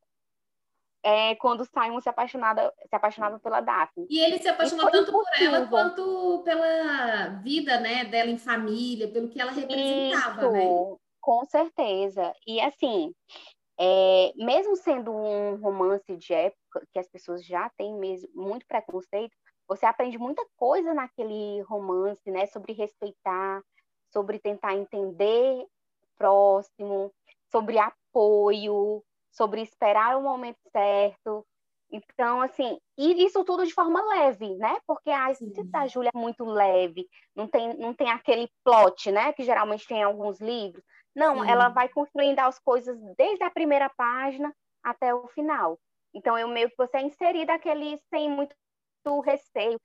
é, 1.03 1.35
quando 1.37 1.65
Simon 1.65 2.01
se 2.01 2.09
apaixonava, 2.09 2.73
se 2.89 2.95
apaixonava 2.95 3.39
pela 3.39 3.61
Daphne. 3.61 4.07
E 4.09 4.21
ele 4.21 4.39
se 4.39 4.49
apaixonou 4.49 4.91
tanto 4.91 5.13
por 5.13 5.25
ela 5.41 5.67
quanto 5.67 6.43
pela 6.45 7.41
vida, 7.43 7.81
né, 7.81 8.05
dela 8.05 8.31
em 8.31 8.39
família, 8.39 9.09
pelo 9.09 9.29
que 9.29 9.41
ela 9.41 9.53
representava, 9.53 10.43
Isso, 10.43 10.53
né? 10.53 10.97
Com 11.21 11.45
certeza. 11.45 12.35
E 12.47 12.61
assim, 12.61 13.15
é, 13.79 14.33
mesmo 14.37 14.77
sendo 14.77 15.13
um 15.13 15.57
romance 15.57 16.17
de 16.17 16.35
época 16.35 16.87
que 16.93 16.99
as 16.99 17.09
pessoas 17.09 17.45
já 17.45 17.71
têm 17.77 17.95
mesmo 17.95 18.29
muito 18.35 18.67
preconceito, 18.67 19.35
você 19.67 19.87
aprende 19.87 20.19
muita 20.19 20.45
coisa 20.57 20.93
naquele 20.93 21.61
romance, 21.63 22.31
né, 22.31 22.47
sobre 22.47 22.73
respeitar, 22.73 23.63
sobre 24.13 24.39
tentar 24.39 24.75
entender 24.75 25.63
o 25.63 25.69
próximo, 26.19 27.13
sobre 27.51 27.79
apoio, 27.79 29.03
sobre 29.41 29.63
esperar 29.63 30.19
o 30.19 30.23
momento 30.23 30.59
certo. 30.71 31.47
Então, 31.91 32.43
assim, 32.43 32.79
e 32.99 33.25
isso 33.25 33.43
tudo 33.43 33.67
de 33.67 33.73
forma 33.73 34.01
leve, 34.15 34.55
né? 34.57 34.79
Porque 34.87 35.11
a 35.11 35.31
escrita 35.31 35.65
da 35.65 35.87
Júlia 35.87 36.11
é 36.15 36.19
muito 36.19 36.45
leve, 36.45 37.09
não 37.35 37.49
tem, 37.49 37.75
não 37.79 37.95
tem 37.95 38.11
aquele 38.11 38.51
plot, 38.63 39.11
né? 39.11 39.33
Que 39.33 39.43
geralmente 39.43 39.87
tem 39.87 40.01
em 40.01 40.05
alguns 40.05 40.41
livros. 40.41 40.85
Não, 41.17 41.43
Sim. 41.43 41.51
ela 41.51 41.71
vai 41.71 41.89
construindo 41.89 42.39
as 42.39 42.59
coisas 42.59 42.97
desde 43.17 43.43
a 43.43 43.51
primeira 43.51 43.89
página 43.97 44.55
até 44.85 45.13
o 45.15 45.27
final. 45.29 45.81
Então, 46.15 46.39
eu 46.39 46.47
meio 46.47 46.69
que 46.69 46.77
você 46.77 46.99
é 46.99 47.03
inserida 47.03 47.55
aquele 47.55 47.99
sem 48.11 48.29
muito 48.29 48.55
receio, 49.25 49.81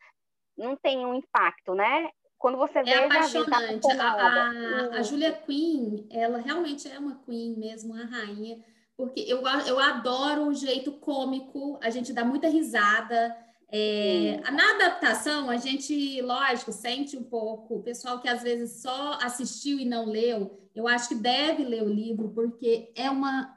não 0.58 0.76
tem 0.76 1.06
um 1.06 1.16
impacto, 1.16 1.74
né? 1.74 2.10
Quando 2.38 2.58
você 2.58 2.84
vê, 2.84 2.92
é 2.92 3.06
apaixonante. 3.06 3.88
Já 3.88 3.96
tá 3.96 4.12
a, 4.12 4.96
a, 4.98 5.00
a 5.00 5.02
Julia 5.02 5.32
Quinn, 5.32 6.06
ela 6.12 6.38
realmente 6.40 6.88
é 6.88 7.00
uma 7.00 7.16
queen 7.26 7.56
mesmo, 7.58 7.94
uma 7.94 8.06
rainha 8.06 8.64
porque 8.98 9.22
eu, 9.22 9.44
eu 9.68 9.80
adoro 9.80 10.48
o 10.48 10.54
jeito 10.54 10.94
cômico, 10.94 11.78
a 11.82 11.90
gente 11.90 12.14
dá 12.14 12.24
muita 12.24 12.48
risada. 12.48 13.36
É, 13.70 14.40
na 14.52 14.76
adaptação, 14.76 15.50
a 15.50 15.58
gente, 15.58 16.22
lógico, 16.22 16.72
sente 16.72 17.18
um 17.18 17.24
pouco. 17.24 17.76
O 17.76 17.84
pessoal 17.84 18.20
que 18.20 18.30
às 18.30 18.42
vezes 18.42 18.82
só 18.82 19.20
assistiu 19.22 19.80
e 19.80 19.86
não 19.86 20.06
leu, 20.06 20.70
eu 20.74 20.88
acho 20.88 21.10
que 21.10 21.16
deve 21.16 21.64
ler 21.64 21.84
o 21.84 21.90
livro, 21.90 22.30
porque 22.30 22.92
é 22.96 23.10
uma 23.10 23.54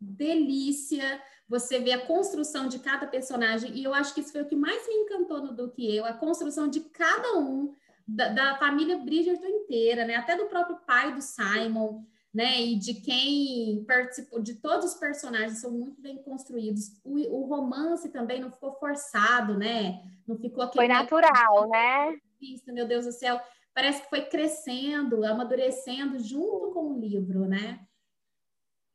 delícia 0.00 1.22
você 1.48 1.78
ver 1.78 1.92
a 1.92 2.06
construção 2.06 2.68
de 2.68 2.78
cada 2.78 3.06
personagem. 3.06 3.76
E 3.76 3.84
eu 3.84 3.94
acho 3.94 4.14
que 4.14 4.20
isso 4.20 4.32
foi 4.32 4.42
o 4.42 4.46
que 4.46 4.56
mais 4.56 4.86
me 4.88 4.94
encantou 4.94 5.42
no 5.42 5.52
do 5.52 5.70
que 5.70 5.96
eu, 5.96 6.04
a 6.04 6.12
construção 6.12 6.68
de 6.68 6.80
cada 6.80 7.38
um, 7.38 7.74
da, 8.06 8.28
da 8.28 8.56
família 8.56 8.98
Bridgerton 8.98 9.46
inteira, 9.46 10.04
né? 10.04 10.16
Até 10.16 10.36
do 10.36 10.46
próprio 10.46 10.78
pai 10.86 11.14
do 11.14 11.20
Simon 11.20 12.04
né? 12.32 12.60
E 12.60 12.78
de 12.78 12.94
quem 12.94 13.84
participou, 13.84 14.40
de 14.40 14.54
todos 14.54 14.92
os 14.92 14.94
personagens 14.94 15.60
são 15.60 15.70
muito 15.70 16.00
bem 16.00 16.22
construídos. 16.22 16.92
O, 17.04 17.18
o 17.18 17.46
romance 17.46 18.08
também 18.10 18.40
não 18.40 18.50
ficou 18.50 18.72
forçado, 18.74 19.58
né? 19.58 20.00
Não 20.26 20.38
ficou 20.38 20.62
aquele. 20.62 20.86
Foi 20.86 20.88
natural, 20.88 21.68
né? 21.68 22.16
Isso, 22.40 22.72
meu 22.72 22.86
Deus 22.86 23.04
do 23.04 23.12
céu. 23.12 23.40
Parece 23.74 24.02
que 24.02 24.08
foi 24.08 24.22
crescendo, 24.22 25.24
amadurecendo 25.24 26.18
junto 26.18 26.72
com 26.72 26.92
o 26.92 27.00
livro, 27.00 27.46
né? 27.46 27.80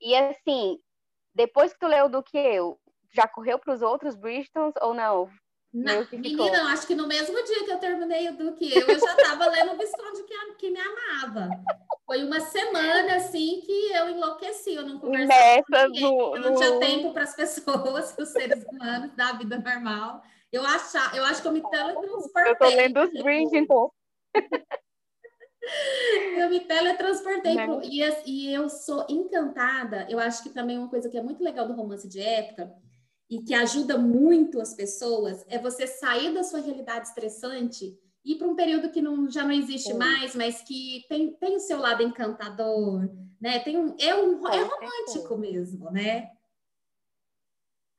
E 0.02 0.16
assim, 0.16 0.80
depois 1.34 1.74
que 1.74 1.80
tu 1.80 1.88
leu 1.88 2.10
do 2.10 2.24
que 2.24 2.38
eu, 2.38 2.80
já 3.14 3.28
correu 3.28 3.58
para 3.58 3.74
os 3.74 3.82
outros 3.82 4.16
Bridgetons 4.16 4.74
ou 4.82 4.94
não? 4.94 5.30
Na, 5.74 6.08
menina, 6.12 6.72
acho 6.72 6.88
que 6.88 6.96
no 6.96 7.06
mesmo 7.06 7.36
dia 7.44 7.66
que 7.66 7.72
eu 7.72 7.80
terminei 7.80 8.30
o 8.30 8.38
do 8.38 8.54
que 8.54 8.74
eu, 8.74 8.88
eu 8.88 9.00
já 9.00 9.14
estava 9.14 9.46
lendo 9.48 9.74
o 9.74 9.78
Visconde 9.78 10.24
que, 10.24 10.54
que 10.54 10.70
me 10.70 10.80
amava. 10.80 11.50
Foi 12.06 12.24
uma 12.24 12.40
semana 12.40 13.16
assim 13.16 13.62
que 13.62 13.92
eu 13.92 14.10
enlouqueci, 14.10 14.76
eu 14.76 14.86
não 14.86 15.00
conversava 15.00 15.64
com 15.64 15.88
ninguém, 15.88 16.02
no, 16.02 16.36
eu 16.36 16.42
não 16.42 16.52
no... 16.52 16.58
tinha 16.58 16.80
tempo 16.80 17.14
para 17.14 17.24
as 17.24 17.34
pessoas, 17.36 18.16
os 18.18 18.30
seres 18.30 18.64
humanos 18.64 19.16
da 19.16 19.34
vida 19.34 19.58
normal. 19.58 20.22
Eu, 20.52 20.64
achar, 20.64 21.16
eu 21.16 21.26
acho 21.26 21.42
que 21.42 21.48
eu 21.48 21.52
me 21.52 21.62
teletransportei. 21.62 22.52
Eu 22.52 22.58
tô 22.58 22.68
lendo 22.68 23.02
os 23.02 23.24
Bridgerton. 23.24 23.92
Eu 26.38 26.48
me 26.48 26.60
teletransportei 26.60 27.56
pro, 27.56 27.82
e, 27.84 28.02
e 28.28 28.54
eu 28.54 28.70
sou 28.70 29.04
encantada. 29.10 30.06
Eu 30.08 30.20
acho 30.20 30.44
que 30.44 30.52
também 30.52 30.78
uma 30.78 30.90
coisa 30.90 31.10
que 31.10 31.18
é 31.18 31.24
muito 31.24 31.44
legal 31.44 31.68
do 31.68 31.74
romance 31.74 32.08
de 32.08 32.22
época 32.22 32.72
e 33.28 33.42
que 33.42 33.54
ajuda 33.54 33.98
muito 33.98 34.62
as 34.62 34.76
pessoas 34.76 35.44
é 35.48 35.58
você 35.58 35.88
sair 35.88 36.32
da 36.36 36.44
sua 36.44 36.60
realidade 36.60 37.08
estressante 37.08 37.98
ir 38.26 38.38
para 38.38 38.48
um 38.48 38.56
período 38.56 38.92
que 38.92 39.02
não, 39.02 39.30
já 39.30 39.44
não 39.44 39.52
existe 39.52 39.94
mais, 39.94 40.36
mas 40.36 40.62
que 40.62 41.06
tem, 41.08 41.32
tem 41.34 41.56
o 41.56 41.60
seu 41.60 41.80
lado 41.80 42.02
encantador, 42.02 43.08
né? 43.40 43.60
Tem 43.60 43.78
um, 43.78 43.96
é, 44.00 44.16
um, 44.16 44.48
é 44.48 44.62
romântico 44.62 45.38
mesmo, 45.38 45.92
né? 45.92 46.32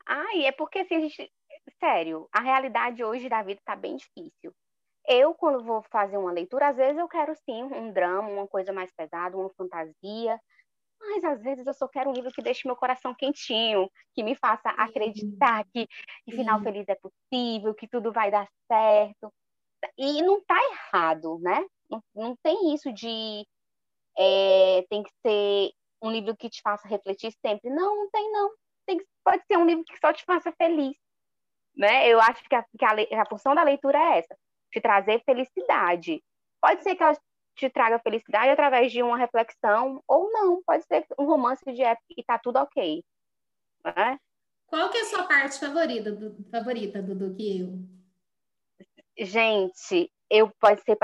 Ah, 0.04 0.35
e 0.35 0.45
é 0.45 0.52
porque 0.52 0.80
assim, 0.80 0.97
a 0.97 1.00
gente. 1.00 1.33
Sério, 1.80 2.28
a 2.33 2.40
realidade 2.40 3.02
hoje 3.02 3.28
da 3.28 3.42
vida 3.42 3.61
tá 3.64 3.75
bem 3.75 3.97
difícil. 3.97 4.52
Eu, 5.09 5.35
quando 5.35 5.64
vou 5.64 5.83
fazer 5.90 6.16
uma 6.16 6.33
leitura, 6.33 6.68
às 6.68 6.76
vezes 6.76 6.99
eu 6.99 7.09
quero 7.09 7.35
sim 7.37 7.62
um 7.62 7.92
drama, 7.92 8.28
uma 8.28 8.47
coisa 8.47 8.73
mais 8.73 8.90
pesada, 8.92 9.37
uma 9.37 9.50
fantasia, 9.50 10.40
mas 11.00 11.25
às 11.25 11.42
vezes 11.42 11.66
eu 11.66 11.75
só 11.75 11.87
quero 11.87 12.11
um 12.11 12.12
livro 12.12 12.33
que 12.33 12.42
deixe 12.42 12.66
meu 12.66 12.76
coração 12.76 13.14
quentinho, 13.14 13.88
que 14.14 14.23
me 14.23 14.35
faça 14.35 14.71
acreditar 14.71 15.64
que, 15.73 15.87
que 16.25 16.33
final 16.33 16.61
feliz 16.61 16.87
é 16.88 16.97
possível, 16.97 17.75
que 17.75 17.87
tudo 17.87 18.12
vai 18.12 18.30
dar 18.30 18.49
certo. 18.66 19.33
E 19.97 20.23
não 20.23 20.43
tá 20.45 20.57
errado, 20.71 21.38
né? 21.40 21.64
Não, 21.90 22.02
não 22.14 22.37
tem 22.43 22.75
isso 22.75 22.93
de 22.93 23.47
é, 24.19 24.85
tem 24.88 25.02
que 25.02 25.11
ser 25.25 25.73
um 26.02 26.11
livro 26.11 26.37
que 26.37 26.49
te 26.49 26.61
faça 26.62 26.88
refletir 26.88 27.33
sempre. 27.45 27.71
Não, 27.71 27.97
não 27.97 28.11
tem 28.11 28.33
não. 28.33 28.50
Tem, 28.87 29.00
pode 29.25 29.45
ser 29.47 29.57
um 29.59 29.66
livro 29.66 29.85
que 29.85 29.99
só 29.99 30.12
te 30.12 30.25
faça 30.25 30.52
feliz. 30.52 30.97
Né? 31.76 32.09
Eu 32.09 32.21
acho 32.21 32.43
que 32.45 32.55
a, 32.55 32.62
que 32.62 32.85
a, 32.85 33.23
a 33.23 33.28
função 33.28 33.55
da 33.55 33.62
leitura 33.62 33.99
é 33.99 34.19
essa, 34.19 34.37
te 34.73 34.81
trazer 34.81 35.23
felicidade. 35.25 36.23
Pode 36.61 36.83
ser 36.83 36.95
que 36.95 37.02
ela 37.02 37.16
te 37.55 37.71
traga 37.71 37.99
felicidade 37.99 38.50
através 38.50 38.93
de 38.93 39.02
uma 39.02 39.16
reflexão, 39.16 40.02
ou 40.07 40.31
não, 40.31 40.62
pode 40.64 40.85
ser 40.85 41.07
um 41.19 41.25
romance 41.25 41.64
de 41.64 41.83
época 41.83 42.07
e 42.16 42.23
tá 42.23 42.38
tudo 42.38 42.59
ok. 42.59 43.02
Né? 43.85 44.19
Qual 44.66 44.90
que 44.90 44.99
é 44.99 45.00
a 45.02 45.05
sua 45.05 45.25
parte 45.25 45.59
favorita 45.59 46.12
do, 46.12 46.45
favorita 46.50 47.02
do 47.02 47.35
que 47.35 47.61
eu? 47.61 47.96
Gente, 49.19 50.11
eu 50.31 50.51
pode 50.61 50.83
ser 50.83 50.97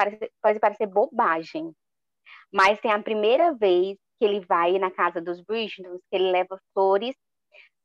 pode 0.42 0.58
parecer 0.60 0.86
bobagem, 0.86 1.72
mas 2.52 2.80
tem 2.80 2.92
a 2.92 3.02
primeira 3.02 3.54
vez 3.54 3.96
que 4.18 4.24
ele 4.24 4.40
vai 4.40 4.78
na 4.78 4.90
casa 4.90 5.20
dos 5.20 5.40
Bridgerton, 5.40 5.98
que 6.10 6.16
ele 6.16 6.30
leva 6.30 6.60
flores 6.74 7.16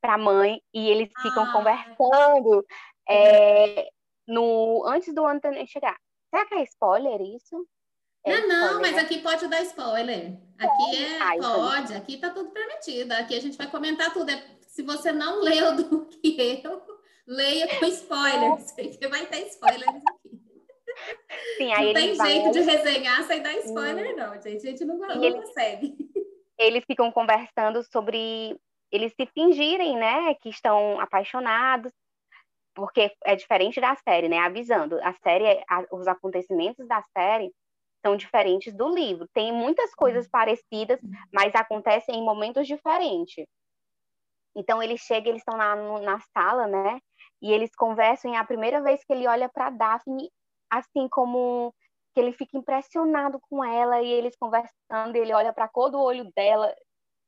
para 0.01 0.15
a 0.15 0.17
mãe 0.17 0.61
e 0.73 0.89
eles 0.89 1.09
ficam 1.21 1.43
ah. 1.43 1.51
conversando 1.51 2.65
é, 3.09 3.89
no 4.27 4.85
antes 4.85 5.13
do 5.13 5.25
Anthony 5.25 5.65
chegar. 5.67 5.97
Será 6.29 6.45
que 6.45 6.55
é 6.55 6.63
spoiler 6.63 7.21
isso? 7.21 7.67
É 8.25 8.41
não, 8.41 8.73
não, 8.73 8.81
mas 8.81 8.97
aqui 8.97 9.19
pode 9.19 9.47
dar 9.47 9.61
spoiler. 9.61 10.37
Aqui 10.59 10.95
é, 10.95 11.21
ah, 11.21 11.35
então. 11.37 11.55
pode, 11.55 11.93
aqui 11.93 12.17
tá 12.17 12.29
tudo 12.29 12.51
permitido. 12.51 13.13
Aqui 13.13 13.35
a 13.35 13.39
gente 13.39 13.57
vai 13.57 13.71
comentar 13.71 14.11
tudo. 14.11 14.29
É, 14.29 14.57
se 14.67 14.83
você 14.83 15.11
não 15.11 15.41
leu 15.41 15.75
do 15.75 16.05
que 16.05 16.61
eu, 16.63 16.81
leia 17.27 17.67
com 17.79 17.85
spoilers, 17.85 18.71
porque 18.71 19.07
vai 19.07 19.25
ter 19.25 19.47
spoilers 19.47 19.87
aqui. 19.87 20.47
Sim, 21.57 21.73
aí 21.73 21.87
não 21.87 21.93
tem 21.93 22.15
jeito 22.15 22.43
vai... 22.43 22.51
de 22.51 22.59
resenhar 22.61 23.23
sem 23.23 23.41
dar 23.41 23.53
spoiler, 23.57 24.15
não, 24.15 24.33
gente. 24.41 24.67
A 24.67 24.71
gente 24.71 24.85
não, 24.85 24.97
não 24.97 25.23
eles, 25.23 25.45
consegue. 25.45 25.95
Eles 26.57 26.83
ficam 26.85 27.11
conversando 27.11 27.83
sobre 27.83 28.57
eles 28.91 29.13
se 29.13 29.25
fingirem, 29.27 29.97
né, 29.97 30.33
que 30.35 30.49
estão 30.49 30.99
apaixonados, 30.99 31.91
porque 32.73 33.11
é 33.25 33.35
diferente 33.35 33.81
da 33.81 33.95
série, 33.95 34.29
né? 34.29 34.37
Avisando, 34.39 34.99
a 35.03 35.13
série, 35.23 35.63
a, 35.69 35.85
os 35.91 36.07
acontecimentos 36.07 36.87
da 36.87 37.03
série 37.15 37.51
são 38.05 38.15
diferentes 38.15 38.73
do 38.73 38.87
livro. 38.87 39.27
Tem 39.33 39.51
muitas 39.51 39.93
coisas 39.93 40.27
parecidas, 40.29 40.99
mas 41.33 41.53
acontecem 41.55 42.15
em 42.15 42.23
momentos 42.23 42.67
diferentes. 42.67 43.45
Então 44.55 44.81
ele 44.81 44.97
chega, 44.97 45.29
eles 45.29 45.41
estão 45.41 45.57
na, 45.57 45.75
na 46.01 46.19
sala, 46.33 46.67
né? 46.67 46.99
E 47.41 47.51
eles 47.51 47.75
conversam 47.75 48.31
e 48.31 48.35
é 48.35 48.37
a 48.37 48.45
primeira 48.45 48.81
vez 48.81 49.03
que 49.03 49.13
ele 49.13 49.27
olha 49.27 49.47
para 49.47 49.69
Daphne, 49.69 50.31
assim 50.69 51.07
como 51.09 51.73
que 52.13 52.19
ele 52.19 52.31
fica 52.31 52.57
impressionado 52.57 53.39
com 53.49 53.63
ela 53.63 54.01
e 54.01 54.09
eles 54.09 54.35
conversando, 54.35 55.15
ele 55.15 55.33
olha 55.33 55.53
para 55.53 55.65
a 55.65 55.69
cor 55.69 55.91
do 55.91 55.99
olho 55.99 56.31
dela 56.35 56.73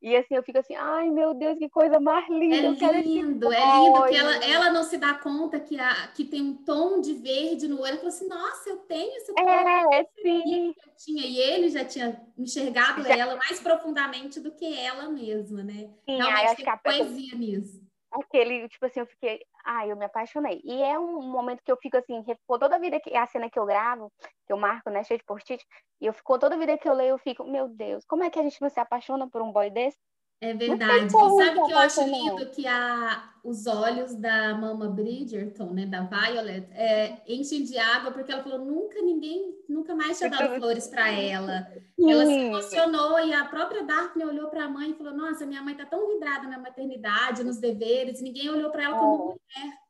e 0.01 0.15
assim, 0.15 0.35
eu 0.35 0.43
fico 0.43 0.57
assim, 0.57 0.75
ai 0.75 1.09
meu 1.09 1.33
Deus, 1.33 1.57
que 1.57 1.69
coisa 1.69 1.99
mais 1.99 2.27
linda. 2.29 2.55
É 2.55 2.61
lindo, 2.61 2.85
é 2.85 3.01
lindo 3.01 4.07
que 4.07 4.15
ela, 4.15 4.35
ela 4.45 4.71
não 4.71 4.83
se 4.83 4.97
dá 4.97 5.13
conta 5.15 5.59
que, 5.59 5.77
a, 5.77 6.07
que 6.07 6.23
tem 6.23 6.41
um 6.41 6.53
tom 6.53 7.01
de 7.01 7.13
verde 7.15 7.67
no 7.67 7.81
olho. 7.81 7.87
Ela 7.87 7.97
falou 7.97 8.09
assim, 8.09 8.27
nossa, 8.29 8.69
eu 8.69 8.77
tenho 8.77 9.13
esse 9.17 9.33
tom. 9.33 9.41
É, 9.41 10.05
sim. 10.21 10.67
Eu 10.67 10.75
tinha, 10.97 11.25
e 11.25 11.37
ele 11.37 11.69
já 11.69 11.83
tinha 11.83 12.21
enxergado 12.37 13.03
já... 13.03 13.17
ela 13.17 13.35
mais 13.35 13.59
profundamente 13.59 14.39
do 14.39 14.53
que 14.53 14.73
ela 14.79 15.09
mesma, 15.09 15.63
né? 15.63 15.89
Sim, 16.05 16.15
Realmente 16.15 16.55
tem 16.55 16.65
que 16.65 16.77
poesia 16.77 17.35
nisso. 17.35 17.88
Aquele, 18.11 18.67
tipo 18.69 18.85
assim, 18.85 19.01
eu 19.01 19.05
fiquei, 19.05 19.39
ai, 19.63 19.91
eu 19.91 19.95
me 19.95 20.05
apaixonei. 20.05 20.59
E 20.63 20.81
é 20.81 20.97
um 20.97 21.21
momento 21.21 21.61
que 21.63 21.71
eu 21.71 21.77
fico 21.77 21.97
assim, 21.97 22.23
por 22.47 22.57
toda 22.57 22.75
a 22.75 22.79
vida 22.79 22.99
que 22.99 23.15
a 23.15 23.27
cena 23.27 23.49
que 23.49 23.59
eu 23.59 23.65
gravo, 23.65 24.11
que 24.47 24.53
eu 24.53 24.57
marco, 24.57 24.89
né, 24.89 25.03
cheio 25.03 25.19
de 25.19 25.25
post-it, 25.25 25.63
e 26.01 26.07
eu 26.07 26.13
fico 26.13 26.39
toda 26.39 26.55
a 26.55 26.57
vida 26.57 26.77
que 26.77 26.89
eu 26.89 26.93
leio, 26.93 27.11
eu 27.11 27.17
fico, 27.19 27.43
meu 27.43 27.67
Deus, 27.67 28.03
como 28.05 28.23
é 28.23 28.29
que 28.31 28.39
a 28.39 28.43
gente 28.43 28.59
não 28.61 28.69
se 28.69 28.79
apaixona 28.79 29.29
por 29.29 29.41
um 29.43 29.51
boy 29.51 29.69
desse? 29.69 29.97
É 30.41 30.53
verdade. 30.53 31.07
E 31.07 31.09
sabe 31.09 31.65
que 31.65 31.71
eu 31.71 31.77
acho 31.77 32.01
lindo 32.03 32.49
que 32.51 32.65
a, 32.65 33.33
os 33.43 33.67
olhos 33.67 34.15
da 34.15 34.55
Mama 34.55 34.87
Bridgerton, 34.87 35.73
né, 35.73 35.85
da 35.85 36.03
Violet, 36.03 36.65
é, 36.71 37.21
enchem 37.27 37.63
de 37.63 37.77
água 37.77 38.11
porque 38.11 38.31
ela 38.31 38.41
falou 38.41 38.59
nunca 38.59 39.01
ninguém, 39.01 39.53
nunca 39.67 39.93
mais 39.93 40.17
tinha 40.17 40.29
dado 40.29 40.55
flores 40.59 40.87
para 40.87 41.11
ela. 41.11 41.67
Ela 41.99 42.25
se 42.25 42.31
emocionou 42.31 43.19
e 43.19 43.33
a 43.33 43.45
própria 43.45 43.83
Daphne 43.83 44.23
olhou 44.23 44.49
para 44.49 44.63
a 44.63 44.69
mãe 44.69 44.91
e 44.91 44.93
falou: 44.93 45.13
Nossa, 45.13 45.45
minha 45.45 45.61
mãe 45.61 45.73
está 45.73 45.85
tão 45.85 46.07
vidrada 46.07 46.47
na 46.47 46.57
maternidade, 46.57 47.43
nos 47.43 47.57
deveres, 47.57 48.21
ninguém 48.21 48.49
olhou 48.49 48.69
para 48.69 48.83
ela 48.83 48.97
como 48.97 49.13
é. 49.13 49.61
mulher 49.63 49.88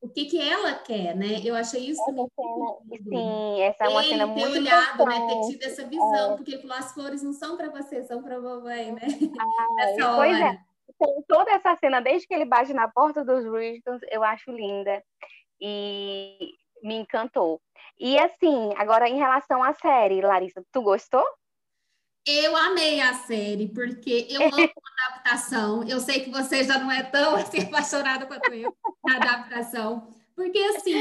o 0.00 0.08
que 0.08 0.26
que 0.26 0.40
ela 0.40 0.74
quer, 0.74 1.16
né? 1.16 1.40
Eu 1.44 1.54
achei 1.54 1.90
isso 1.90 2.02
muito 2.12 2.32
cena, 2.36 2.98
Sim, 3.08 3.60
essa 3.62 3.84
é 3.84 3.88
uma 3.88 4.02
ele 4.02 4.10
cena 4.10 4.26
muito 4.26 4.52
ter 4.52 4.58
olhado, 4.58 5.04
né? 5.06 5.26
Ter 5.26 5.50
tido 5.50 5.62
essa 5.64 5.86
visão, 5.86 6.32
é. 6.32 6.36
porque 6.36 6.52
ele 6.52 6.62
falou, 6.62 6.76
as 6.76 6.92
flores 6.92 7.22
não 7.22 7.32
são 7.32 7.56
para 7.56 7.70
você, 7.70 8.02
são 8.04 8.22
para 8.22 8.36
a 8.36 8.40
mamãe, 8.40 8.92
né? 8.92 9.02
Ah, 9.38 10.16
pois 10.16 10.40
é. 10.40 10.58
Tem 10.98 11.22
toda 11.26 11.50
essa 11.50 11.76
cena, 11.76 12.00
desde 12.00 12.26
que 12.26 12.34
ele 12.34 12.44
bate 12.44 12.72
na 12.72 12.88
porta 12.88 13.24
dos 13.24 13.44
Bridgetons, 13.44 14.00
eu 14.10 14.22
acho 14.22 14.50
linda. 14.50 15.02
E 15.60 16.54
me 16.82 16.96
encantou. 16.96 17.60
E 17.98 18.18
assim, 18.18 18.72
agora 18.76 19.08
em 19.08 19.16
relação 19.16 19.62
à 19.62 19.72
série, 19.74 20.20
Larissa, 20.20 20.62
tu 20.70 20.82
gostou? 20.82 21.24
Eu 22.26 22.56
amei 22.56 23.00
a 23.00 23.14
série, 23.14 23.68
porque 23.68 24.26
eu 24.28 24.42
amo 24.42 24.56
a 24.56 25.06
adaptação. 25.06 25.84
Eu 25.84 26.00
sei 26.00 26.20
que 26.20 26.30
você 26.30 26.64
já 26.64 26.76
não 26.76 26.90
é 26.90 27.04
tão 27.04 27.36
assim, 27.36 27.60
apaixonada 27.60 28.26
quanto 28.26 28.52
eu 28.52 28.74
na 29.04 29.16
adaptação. 29.16 30.08
Porque, 30.34 30.58
assim, 30.58 30.92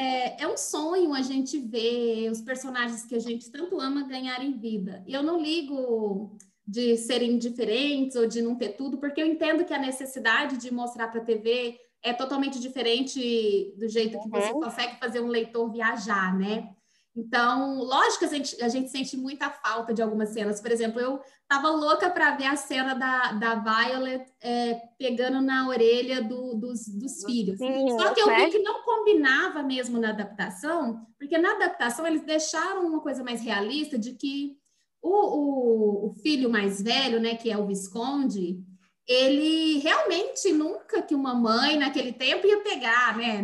é, 0.00 0.42
é, 0.42 0.48
um 0.48 0.56
sonho 0.56 1.12
a 1.14 1.20
gente 1.20 1.58
ver 1.58 2.30
os 2.30 2.40
personagens 2.40 3.04
que 3.04 3.14
a 3.14 3.18
gente 3.20 3.50
tanto 3.50 3.78
ama 3.78 4.08
ganharem 4.08 4.58
vida. 4.58 5.04
E 5.06 5.12
eu 5.12 5.22
não 5.22 5.40
ligo 5.40 6.36
de 6.66 6.96
serem 6.96 7.38
diferentes 7.38 8.16
ou 8.16 8.26
de 8.26 8.40
não 8.40 8.56
ter 8.56 8.70
tudo, 8.70 8.96
porque 8.96 9.20
eu 9.20 9.26
entendo 9.26 9.64
que 9.64 9.74
a 9.74 9.78
necessidade 9.78 10.56
de 10.56 10.72
mostrar 10.72 11.08
para 11.08 11.20
a 11.20 11.24
TV 11.24 11.78
é 12.02 12.12
totalmente 12.12 12.58
diferente 12.58 13.72
do 13.76 13.88
jeito 13.88 14.18
que 14.20 14.28
você 14.28 14.50
uhum. 14.52 14.60
consegue 14.60 14.98
fazer 14.98 15.20
um 15.20 15.28
leitor 15.28 15.70
viajar, 15.70 16.36
né? 16.36 16.74
Então, 17.14 17.78
lógico 17.78 18.20
que 18.20 18.24
a 18.24 18.28
gente, 18.28 18.62
a 18.62 18.68
gente 18.68 18.90
sente 18.90 19.16
muita 19.18 19.50
falta 19.50 19.92
de 19.92 20.00
algumas 20.00 20.30
cenas. 20.30 20.60
Por 20.60 20.70
exemplo, 20.70 20.98
eu 20.98 21.20
tava 21.46 21.68
louca 21.68 22.08
para 22.08 22.34
ver 22.36 22.46
a 22.46 22.56
cena 22.56 22.94
da, 22.94 23.32
da 23.32 23.54
Violet 23.56 24.24
é, 24.40 24.80
pegando 24.98 25.42
na 25.42 25.68
orelha 25.68 26.22
do, 26.22 26.54
dos, 26.54 26.88
dos 26.88 27.22
filhos. 27.24 27.58
Sim, 27.58 27.90
Só 27.98 28.14
que 28.14 28.20
eu 28.20 28.34
vi 28.34 28.50
que 28.50 28.58
não 28.60 28.82
combinava 28.82 29.62
mesmo 29.62 30.00
na 30.00 30.08
adaptação, 30.08 31.06
porque 31.18 31.36
na 31.36 31.52
adaptação 31.52 32.06
eles 32.06 32.24
deixaram 32.24 32.86
uma 32.86 33.00
coisa 33.00 33.22
mais 33.22 33.42
realista 33.42 33.98
de 33.98 34.14
que 34.14 34.56
o, 35.02 35.10
o, 35.10 36.06
o 36.06 36.14
filho 36.22 36.48
mais 36.48 36.80
velho, 36.80 37.20
né, 37.20 37.34
que 37.34 37.50
é 37.50 37.58
o 37.58 37.66
Visconde, 37.66 38.58
ele 39.06 39.78
realmente 39.80 40.50
nunca 40.52 41.02
que 41.02 41.14
uma 41.14 41.34
mãe 41.34 41.76
naquele 41.76 42.12
tempo 42.12 42.46
ia 42.46 42.62
pegar, 42.62 43.18
né? 43.18 43.42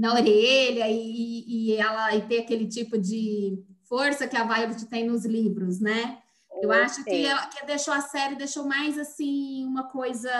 Na 0.00 0.14
orelha 0.14 0.88
e, 0.88 1.44
e 1.46 1.76
ela 1.76 2.16
e 2.16 2.22
ter 2.22 2.38
aquele 2.38 2.66
tipo 2.66 2.96
de 2.96 3.62
força 3.86 4.26
que 4.26 4.34
a 4.34 4.44
Violet 4.44 4.86
tem 4.86 5.04
nos 5.04 5.26
livros, 5.26 5.78
né? 5.78 6.18
Eu 6.62 6.72
acho 6.72 7.04
que, 7.04 7.26
ela, 7.26 7.46
que 7.48 7.66
deixou 7.66 7.92
a 7.92 8.00
série 8.00 8.34
deixou 8.34 8.64
mais 8.64 8.98
assim 8.98 9.62
uma 9.66 9.84
coisa 9.88 10.30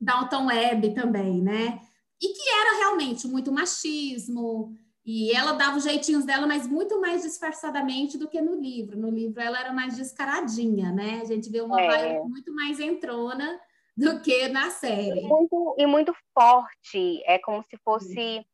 Downton 0.00 0.46
Web 0.46 0.92
também, 0.92 1.40
né? 1.40 1.80
E 2.20 2.32
que 2.32 2.50
era 2.50 2.78
realmente 2.78 3.28
muito 3.28 3.52
machismo 3.52 4.76
e 5.06 5.30
ela 5.30 5.52
dava 5.52 5.76
os 5.76 5.84
jeitinhos 5.84 6.24
dela, 6.24 6.44
mas 6.44 6.66
muito 6.66 7.00
mais 7.00 7.22
disfarçadamente 7.22 8.18
do 8.18 8.28
que 8.28 8.40
no 8.40 8.60
livro. 8.60 8.98
No 8.98 9.08
livro 9.08 9.40
ela 9.40 9.60
era 9.60 9.72
mais 9.72 9.96
descaradinha, 9.96 10.90
né? 10.90 11.20
A 11.22 11.24
gente 11.24 11.48
vê 11.48 11.60
uma 11.60 11.80
é. 11.80 12.20
Muito 12.24 12.52
mais 12.52 12.80
entrona 12.80 13.56
do 13.96 14.20
que 14.20 14.48
na 14.48 14.68
série. 14.70 15.20
E 15.20 15.28
muito, 15.28 15.74
e 15.78 15.86
muito 15.86 16.12
forte, 16.34 17.22
é 17.24 17.38
como 17.38 17.62
se 17.62 17.76
fosse 17.84 18.44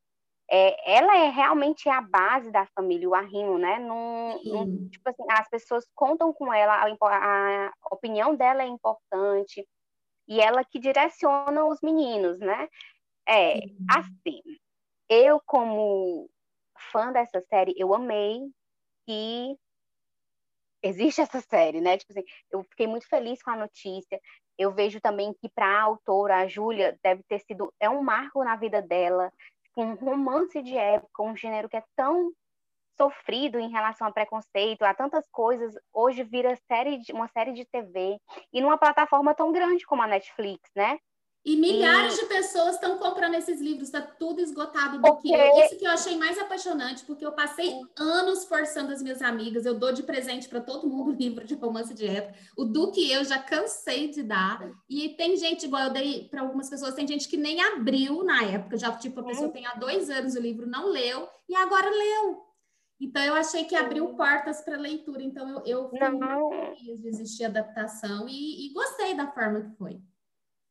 é, 0.49 0.97
ela 0.97 1.17
é 1.17 1.29
realmente 1.29 1.89
a 1.89 2.01
base 2.01 2.51
da 2.51 2.65
família, 2.67 3.09
o 3.09 3.15
arrimo, 3.15 3.57
né? 3.57 3.79
Num, 3.79 4.43
num, 4.43 4.89
tipo 4.89 5.09
assim, 5.09 5.23
as 5.29 5.49
pessoas 5.49 5.85
contam 5.95 6.31
com 6.31 6.53
ela, 6.53 6.75
a, 6.75 7.67
a, 7.67 7.73
opinião 7.91 8.35
dela 8.35 8.61
é 8.61 8.67
importante, 8.67 9.67
e 10.27 10.39
ela 10.39 10.63
que 10.63 10.79
direciona 10.79 11.65
os 11.65 11.81
meninos, 11.81 12.39
né? 12.39 12.69
É, 13.27 13.55
Sim. 13.59 13.77
assim, 13.89 14.41
eu 15.09 15.41
como 15.45 16.29
fã 16.91 17.11
dessa 17.11 17.41
série, 17.41 17.73
eu 17.77 17.93
amei 17.93 18.41
que 19.05 19.57
existe 20.83 21.21
essa 21.21 21.41
série, 21.41 21.81
né? 21.81 21.97
Tipo 21.97 22.13
assim, 22.13 22.25
eu 22.51 22.63
fiquei 22.63 22.85
muito 22.85 23.07
feliz 23.07 23.41
com 23.41 23.49
a 23.49 23.55
notícia. 23.55 24.19
Eu 24.57 24.71
vejo 24.71 25.01
também 25.01 25.33
que 25.33 25.49
para 25.49 25.65
a 25.65 25.81
autora, 25.81 26.37
a 26.37 26.47
Júlia, 26.47 26.97
deve 27.03 27.23
ter 27.23 27.39
sido 27.39 27.73
é 27.79 27.89
um 27.89 28.03
marco 28.03 28.43
na 28.43 28.55
vida 28.55 28.81
dela 28.81 29.31
um 29.75 29.93
romance 29.95 30.61
de 30.61 30.77
época, 30.77 31.23
um 31.23 31.35
gênero 31.35 31.69
que 31.69 31.77
é 31.77 31.83
tão 31.95 32.31
sofrido 32.97 33.59
em 33.59 33.69
relação 33.69 34.07
a 34.07 34.11
preconceito, 34.11 34.83
a 34.83 34.93
tantas 34.93 35.27
coisas, 35.29 35.73
hoje 35.93 36.23
vira 36.23 36.55
série 36.67 36.97
de, 36.97 37.11
uma 37.11 37.27
série 37.27 37.53
de 37.53 37.65
TV 37.65 38.17
e 38.53 38.61
numa 38.61 38.77
plataforma 38.77 39.35
tão 39.35 39.51
grande 39.51 39.85
como 39.85 40.01
a 40.01 40.07
Netflix, 40.07 40.69
né? 40.75 40.97
E 41.45 41.55
milhares 41.55 42.17
e... 42.17 42.21
de 42.21 42.25
pessoas 42.25 42.73
estão 42.73 42.97
comprando 42.97 43.35
esses 43.35 43.61
livros, 43.61 43.83
está 43.83 44.01
tudo 44.01 44.41
esgotado 44.41 44.99
do 44.99 45.17
que 45.17 45.31
Isso 45.31 45.77
que 45.77 45.85
eu 45.85 45.91
achei 45.91 46.17
mais 46.17 46.39
apaixonante, 46.39 47.05
porque 47.05 47.23
eu 47.23 47.33
passei 47.33 47.79
anos 47.95 48.45
forçando 48.45 48.91
as 48.91 48.99
minhas 48.99 49.21
amigas, 49.21 49.63
eu 49.63 49.75
dou 49.75 49.91
de 49.91 50.01
presente 50.01 50.49
para 50.49 50.59
todo 50.59 50.89
mundo 50.89 51.11
livro 51.19 51.45
de 51.45 51.53
romance 51.53 51.93
de 51.93 52.07
época. 52.07 52.39
O 52.57 52.65
do 52.65 52.91
que 52.91 53.11
eu 53.11 53.23
já 53.23 53.37
cansei 53.37 54.09
de 54.09 54.23
dar. 54.23 54.67
E 54.89 55.09
tem 55.09 55.37
gente, 55.37 55.67
igual 55.67 55.83
eu 55.83 55.93
dei 55.93 56.27
para 56.29 56.41
algumas 56.41 56.67
pessoas, 56.67 56.95
tem 56.95 57.07
gente 57.07 57.29
que 57.29 57.37
nem 57.37 57.61
abriu 57.61 58.23
na 58.23 58.41
época, 58.43 58.75
já 58.75 58.91
tipo, 58.93 59.19
a 59.19 59.23
pessoa 59.23 59.49
tem 59.49 59.67
há 59.67 59.75
dois 59.75 60.09
anos 60.09 60.33
o 60.33 60.39
livro, 60.39 60.65
não 60.65 60.89
leu, 60.89 61.29
e 61.47 61.55
agora 61.55 61.87
leu. 61.87 62.43
Então, 62.99 63.21
eu 63.21 63.35
achei 63.35 63.65
que 63.65 63.75
abriu 63.75 64.15
portas 64.15 64.61
para 64.61 64.77
leitura. 64.77 65.21
Então, 65.21 65.47
eu, 65.47 65.63
eu 65.65 65.89
fui 65.89 65.99
não. 65.99 66.49
muito 66.49 66.77
feliz 66.77 67.01
de 67.01 67.07
existir 67.07 67.43
adaptação 67.43 68.27
e, 68.27 68.67
e 68.67 68.73
gostei 68.73 69.13
da 69.13 69.31
forma 69.31 69.61
que 69.61 69.77
foi. 69.77 70.01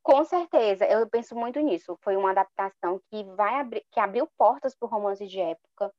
Com 0.05 0.23
certeza, 0.23 0.85
eu 0.85 1.09
penso 1.09 1.35
muito 1.35 1.59
nisso. 1.61 1.97
Foi 2.03 2.15
uma 2.15 2.33
adaptação 2.33 3.01
que 3.11 3.25
vai 3.25 3.59
abrir, 3.59 3.83
que 3.91 3.99
abriu 3.99 4.29
portas 4.37 4.77
para 4.77 4.87
o 4.87 4.91
romance 4.91 5.27
de 5.27 5.41
época, 5.41 5.91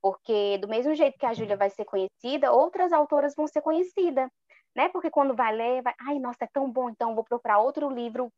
porque 0.00 0.56
do 0.56 0.66
mesmo 0.66 0.94
jeito 0.94 1.18
que 1.18 1.26
a 1.26 1.34
Júlia 1.34 1.54
vai 1.54 1.68
ser 1.68 1.84
conhecida, 1.84 2.50
outras 2.50 2.94
autoras 2.94 3.34
vão 3.36 3.46
ser 3.46 3.60
conhecidas, 3.60 4.30
né? 4.74 4.88
Porque 4.88 5.10
quando 5.10 5.36
vai 5.36 5.54
ler, 5.54 5.82
vai, 5.82 5.92
ai, 6.00 6.18
nossa, 6.18 6.44
é 6.44 6.48
tão 6.50 6.72
bom, 6.72 6.88
então 6.88 7.14
vou 7.14 7.24
procurar 7.24 7.58
outro 7.58 7.90
livro, 7.90 8.32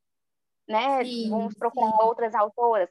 né? 0.68 1.04
Sim, 1.04 1.30
Vamos 1.30 1.54
procurar 1.54 1.92
sim. 1.92 2.02
outras 2.02 2.34
autoras. 2.34 2.90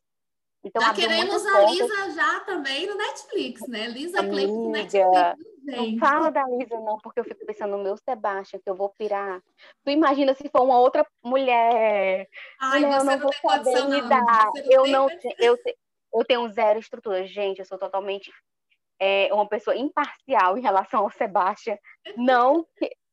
Então, 0.63 0.81
já 0.81 0.93
queremos 0.93 1.45
a 1.45 1.65
Lisa 1.65 2.11
já 2.11 2.39
também 2.45 2.87
no 2.87 2.95
Netflix, 2.95 3.67
né? 3.67 3.87
Lisa 3.87 4.25
Clay 4.25 4.47
no 4.47 4.71
Netflix. 4.71 5.52
Não 5.63 5.97
fala 5.97 6.29
da 6.29 6.45
Lisa, 6.47 6.79
não, 6.79 6.97
porque 6.97 7.19
eu 7.19 7.23
fico 7.23 7.45
pensando 7.45 7.77
no 7.77 7.83
meu 7.83 7.95
Sebastião, 7.97 8.61
que 8.61 8.69
eu 8.69 8.75
vou 8.75 8.89
pirar. 8.97 9.41
Tu 9.83 9.91
imagina 9.91 10.33
se 10.33 10.49
for 10.49 10.63
uma 10.63 10.77
outra 10.77 11.05
mulher. 11.23 12.27
Ai, 12.59 12.81
você 12.81 12.85
eu 12.85 12.89
não, 12.89 13.05
não 13.05 13.19
vou 13.19 13.33
saber 13.33 13.85
lidar. 13.85 14.49
Eu 14.69 14.87
não, 14.87 15.07
eu, 15.39 15.57
eu 16.13 16.25
tenho 16.25 16.49
zero 16.49 16.79
estrutura. 16.79 17.25
Gente, 17.25 17.59
eu 17.59 17.65
sou 17.65 17.77
totalmente 17.77 18.31
é, 18.99 19.33
uma 19.33 19.47
pessoa 19.47 19.75
imparcial 19.75 20.57
em 20.57 20.61
relação 20.61 21.01
ao 21.01 21.11
Sebastião. 21.11 21.77
Não, 22.17 22.65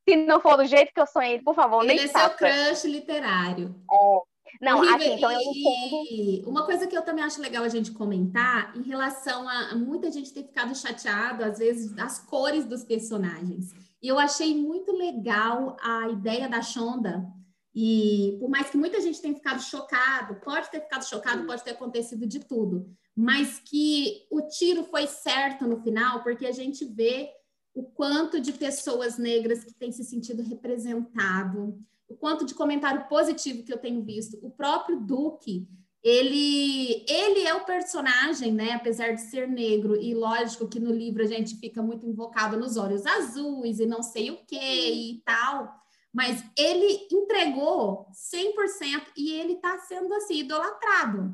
se 0.08 0.16
não 0.16 0.40
for 0.40 0.56
do 0.56 0.64
jeito 0.64 0.92
que 0.92 1.00
eu 1.00 1.06
sonhei, 1.06 1.40
por 1.40 1.54
favor, 1.54 1.84
Ele 1.84 1.94
nem 1.94 2.04
é 2.04 2.08
seu 2.08 2.30
crush 2.30 2.84
literário. 2.84 3.74
É, 3.92 4.29
não, 4.60 4.82
assim, 4.82 5.14
então 5.14 5.30
eu 5.30 5.40
entendo. 5.40 6.48
Uma 6.48 6.64
coisa 6.64 6.86
que 6.86 6.96
eu 6.96 7.02
também 7.02 7.24
acho 7.24 7.40
legal 7.40 7.64
a 7.64 7.68
gente 7.68 7.92
comentar 7.92 8.76
em 8.76 8.82
relação 8.82 9.48
a, 9.48 9.70
a 9.70 9.74
muita 9.74 10.10
gente 10.10 10.32
ter 10.32 10.44
ficado 10.44 10.74
chateado, 10.74 11.44
às 11.44 11.58
vezes, 11.58 11.92
das 11.92 12.18
cores 12.18 12.64
dos 12.64 12.84
personagens. 12.84 13.72
E 14.02 14.08
eu 14.08 14.18
achei 14.18 14.54
muito 14.54 14.92
legal 14.92 15.76
a 15.80 16.08
ideia 16.08 16.48
da 16.48 16.62
Shonda. 16.62 17.26
E 17.74 18.36
por 18.40 18.48
mais 18.48 18.70
que 18.70 18.76
muita 18.76 19.00
gente 19.00 19.20
tenha 19.20 19.34
ficado 19.34 19.62
chocado, 19.62 20.40
pode 20.40 20.70
ter 20.70 20.80
ficado 20.80 21.04
chocado, 21.04 21.46
pode 21.46 21.62
ter 21.62 21.70
acontecido 21.70 22.26
de 22.26 22.40
tudo, 22.40 22.90
mas 23.14 23.60
que 23.60 24.26
o 24.30 24.42
tiro 24.42 24.82
foi 24.84 25.06
certo 25.06 25.66
no 25.66 25.80
final, 25.80 26.22
porque 26.22 26.46
a 26.46 26.52
gente 26.52 26.84
vê 26.84 27.30
o 27.72 27.84
quanto 27.84 28.40
de 28.40 28.52
pessoas 28.52 29.18
negras 29.18 29.64
que 29.64 29.72
têm 29.72 29.92
se 29.92 30.02
sentido 30.02 30.42
representado, 30.42 31.78
o 32.10 32.16
quanto 32.16 32.44
de 32.44 32.54
comentário 32.54 33.08
positivo 33.08 33.62
que 33.62 33.72
eu 33.72 33.78
tenho 33.78 34.02
visto. 34.02 34.36
O 34.42 34.50
próprio 34.50 34.98
Duque, 34.98 35.68
ele, 36.02 37.04
ele 37.08 37.46
é 37.46 37.54
o 37.54 37.64
personagem, 37.64 38.52
né? 38.52 38.72
Apesar 38.72 39.12
de 39.12 39.20
ser 39.20 39.46
negro, 39.48 39.96
e 39.96 40.12
lógico 40.12 40.68
que 40.68 40.80
no 40.80 40.92
livro 40.92 41.22
a 41.22 41.26
gente 41.26 41.56
fica 41.56 41.80
muito 41.80 42.04
invocado 42.04 42.58
nos 42.58 42.76
olhos 42.76 43.06
azuis 43.06 43.78
e 43.78 43.86
não 43.86 44.02
sei 44.02 44.32
o 44.32 44.44
que 44.44 44.56
e 44.56 45.22
tal, 45.24 45.72
mas 46.12 46.44
ele 46.58 47.06
entregou 47.12 48.08
100% 48.12 49.06
e 49.16 49.32
ele 49.34 49.52
está 49.52 49.78
sendo 49.78 50.12
assim, 50.14 50.40
idolatrado. 50.40 51.32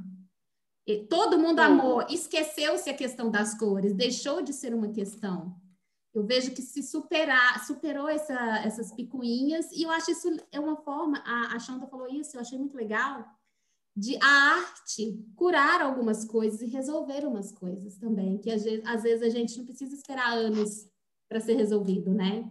E 0.87 0.99
todo 1.07 1.39
mundo 1.39 1.61
amou, 1.61 2.03
esqueceu-se 2.09 2.89
a 2.91 2.95
questão 2.95 3.31
das 3.31 3.59
cores, 3.59 3.95
deixou 3.95 4.43
de 4.43 4.53
ser 4.53 4.75
uma 4.75 4.89
questão 4.89 5.57
eu 6.18 6.24
vejo 6.24 6.55
que 6.55 6.62
se 6.62 6.83
superar, 6.83 7.62
superou 7.66 8.09
essa, 8.09 8.59
essas 8.64 8.90
picuinhas, 8.90 9.70
e 9.70 9.83
eu 9.83 9.90
acho 9.90 10.11
isso 10.11 10.35
é 10.50 10.59
uma 10.59 10.76
forma, 10.76 11.22
a, 11.26 11.55
a 11.55 11.61
falou 11.61 12.09
isso, 12.09 12.37
eu 12.37 12.40
achei 12.40 12.59
muito 12.59 12.74
legal, 12.74 13.22
de 13.94 14.16
a 14.22 14.26
arte 14.26 15.22
curar 15.37 15.83
algumas 15.83 16.24
coisas 16.24 16.62
e 16.62 16.66
resolver 16.66 17.26
umas 17.26 17.52
coisas 17.52 17.98
também, 17.98 18.38
que 18.38 18.50
às 18.50 18.64
vezes, 18.64 18.87
às 18.87 19.02
vezes 19.02 19.22
a 19.22 19.29
gente 19.29 19.59
não 19.59 19.66
precisa 19.66 19.94
esperar 19.94 20.33
anos 20.33 20.88
para 21.29 21.38
ser 21.40 21.55
resolvido, 21.55 22.11
né? 22.11 22.50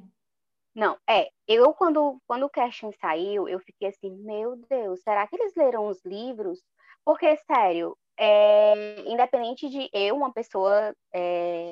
Não, 0.76 0.96
é, 1.10 1.32
eu 1.48 1.74
quando, 1.74 2.22
quando 2.28 2.44
o 2.44 2.50
casting 2.50 2.92
saiu, 3.02 3.50
eu 3.50 3.60
fiquei 3.60 3.88
assim, 3.88 4.12
meu 4.12 4.58
Deus, 4.70 5.02
será 5.02 5.26
que 5.26 5.36
eles 5.36 5.56
leram 5.56 5.88
os 5.88 6.04
livros? 6.06 6.62
Porque, 7.04 7.36
sério, 7.38 7.98
é, 8.18 9.02
independente 9.10 9.70
de 9.70 9.90
eu, 9.92 10.16
uma 10.16 10.32
pessoa 10.32 10.96
é, 11.14 11.72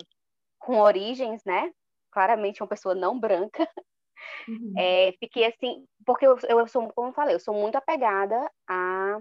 com 0.58 0.80
origens, 0.80 1.44
né, 1.44 1.72
claramente 2.14 2.62
uma 2.62 2.70
pessoa 2.70 2.94
não 2.94 3.20
branca. 3.20 3.68
Uhum. 4.48 4.74
É, 4.78 5.12
fiquei 5.20 5.46
assim, 5.46 5.86
porque 6.06 6.26
eu, 6.26 6.38
eu 6.48 6.68
sou, 6.68 6.88
como 6.94 7.10
eu 7.10 7.14
falei, 7.14 7.36
eu 7.36 7.40
sou 7.40 7.54
muito 7.54 7.76
apegada 7.76 8.50
a, 8.68 9.20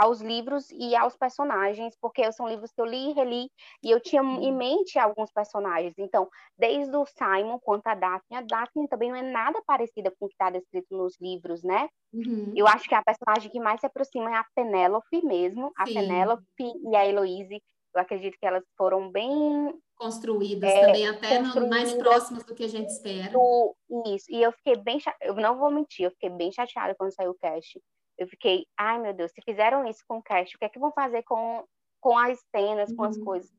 aos 0.00 0.22
livros 0.22 0.70
e 0.70 0.96
aos 0.96 1.14
personagens, 1.14 1.94
porque 2.00 2.32
são 2.32 2.48
livros 2.48 2.72
que 2.72 2.80
eu 2.80 2.86
li 2.86 3.10
e 3.10 3.12
reli, 3.12 3.50
e 3.82 3.90
eu 3.90 4.00
tinha 4.00 4.22
uhum. 4.22 4.42
em 4.42 4.50
mente 4.50 4.98
alguns 4.98 5.30
personagens. 5.30 5.94
Então, 5.98 6.26
desde 6.56 6.96
o 6.96 7.04
Simon 7.04 7.58
quanto 7.58 7.86
a 7.86 7.94
Daphne, 7.94 8.38
a 8.38 8.40
Daphne 8.40 8.88
também 8.88 9.10
não 9.10 9.16
é 9.16 9.22
nada 9.22 9.60
parecida 9.66 10.10
com 10.18 10.24
o 10.24 10.28
que 10.28 10.34
está 10.34 10.48
descrito 10.48 10.96
nos 10.96 11.20
livros, 11.20 11.62
né? 11.62 11.86
Uhum. 12.14 12.52
Eu 12.56 12.66
acho 12.66 12.88
que 12.88 12.94
a 12.94 13.04
personagem 13.04 13.50
que 13.50 13.60
mais 13.60 13.80
se 13.80 13.86
aproxima 13.86 14.30
é 14.30 14.36
a 14.36 14.46
Penélope 14.54 15.22
mesmo, 15.22 15.70
a 15.76 15.84
Penélope 15.84 16.44
e 16.58 16.96
a 16.96 17.06
Heloise. 17.06 17.62
Eu 17.94 18.00
acredito 18.00 18.38
que 18.40 18.46
elas 18.46 18.64
foram 18.78 19.10
bem 19.10 19.74
construídas 20.00 20.70
é, 20.70 20.86
também, 20.86 21.06
até 21.06 21.38
construídas, 21.38 21.68
mais 21.68 21.92
próximas 21.92 22.42
do 22.44 22.54
que 22.54 22.64
a 22.64 22.68
gente 22.68 22.88
espera. 22.88 23.30
Do, 23.30 23.76
isso, 24.06 24.24
e 24.30 24.42
eu 24.42 24.50
fiquei 24.52 24.76
bem, 24.76 24.98
eu 25.20 25.34
não 25.34 25.58
vou 25.58 25.70
mentir, 25.70 26.06
eu 26.06 26.10
fiquei 26.12 26.30
bem 26.30 26.50
chateada 26.50 26.94
quando 26.94 27.12
saiu 27.12 27.32
o 27.32 27.38
cast. 27.38 27.78
Eu 28.16 28.26
fiquei, 28.26 28.66
ai 28.78 28.98
meu 28.98 29.12
Deus, 29.12 29.30
se 29.30 29.42
fizeram 29.42 29.86
isso 29.86 30.02
com 30.08 30.16
o 30.16 30.22
cast, 30.22 30.56
o 30.56 30.58
que 30.58 30.64
é 30.64 30.68
que 30.70 30.78
vão 30.78 30.90
fazer 30.92 31.22
com, 31.24 31.64
com 32.00 32.16
as 32.16 32.40
cenas, 32.50 32.88
uhum. 32.90 32.96
com 32.96 33.04
as 33.04 33.16
uhum. 33.18 33.24
coisas? 33.24 33.50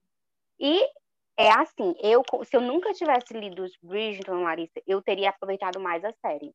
E 0.59 0.83
é 1.37 1.51
assim, 1.51 1.93
eu, 2.01 2.23
se 2.43 2.57
eu 2.57 2.61
nunca 2.61 2.91
tivesse 2.93 3.33
lido 3.35 3.63
os 3.63 3.77
Bridgerton, 3.81 4.41
Larissa, 4.41 4.81
eu 4.87 4.99
teria 4.99 5.29
aproveitado 5.29 5.79
mais 5.79 6.03
a 6.03 6.11
série. 6.25 6.51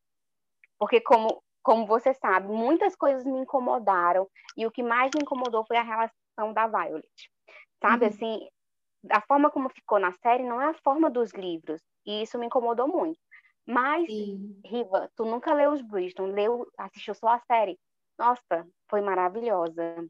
Porque 0.77 0.99
como, 0.99 1.41
como 1.63 1.87
você 1.87 2.13
sabe, 2.13 2.49
muitas 2.49 2.93
coisas 2.93 3.23
me 3.23 3.39
incomodaram, 3.39 4.27
e 4.57 4.67
o 4.67 4.71
que 4.71 4.83
mais 4.83 5.11
me 5.15 5.21
incomodou 5.21 5.65
foi 5.65 5.77
a 5.77 5.83
relação 5.83 6.53
da 6.53 6.67
Violet. 6.67 7.31
Sabe, 7.81 8.05
uhum. 8.05 8.11
assim, 8.11 8.47
a 9.11 9.21
forma 9.21 9.49
como 9.49 9.69
ficou 9.69 9.99
na 9.99 10.11
série 10.21 10.43
não 10.43 10.61
é 10.61 10.69
a 10.69 10.73
forma 10.73 11.09
dos 11.09 11.31
livros. 11.33 11.81
E 12.05 12.21
isso 12.23 12.37
me 12.37 12.45
incomodou 12.45 12.87
muito. 12.87 13.19
Mas, 13.65 14.07
Sim. 14.07 14.59
Riva, 14.65 15.11
tu 15.15 15.25
nunca 15.25 15.53
leu 15.53 15.71
os 15.71 15.81
Bridgerton, 15.81 16.27
leu, 16.27 16.67
assistiu 16.77 17.13
só 17.13 17.27
a 17.29 17.39
série. 17.39 17.77
Nossa, 18.17 18.65
foi 18.89 19.01
maravilhosa. 19.01 20.07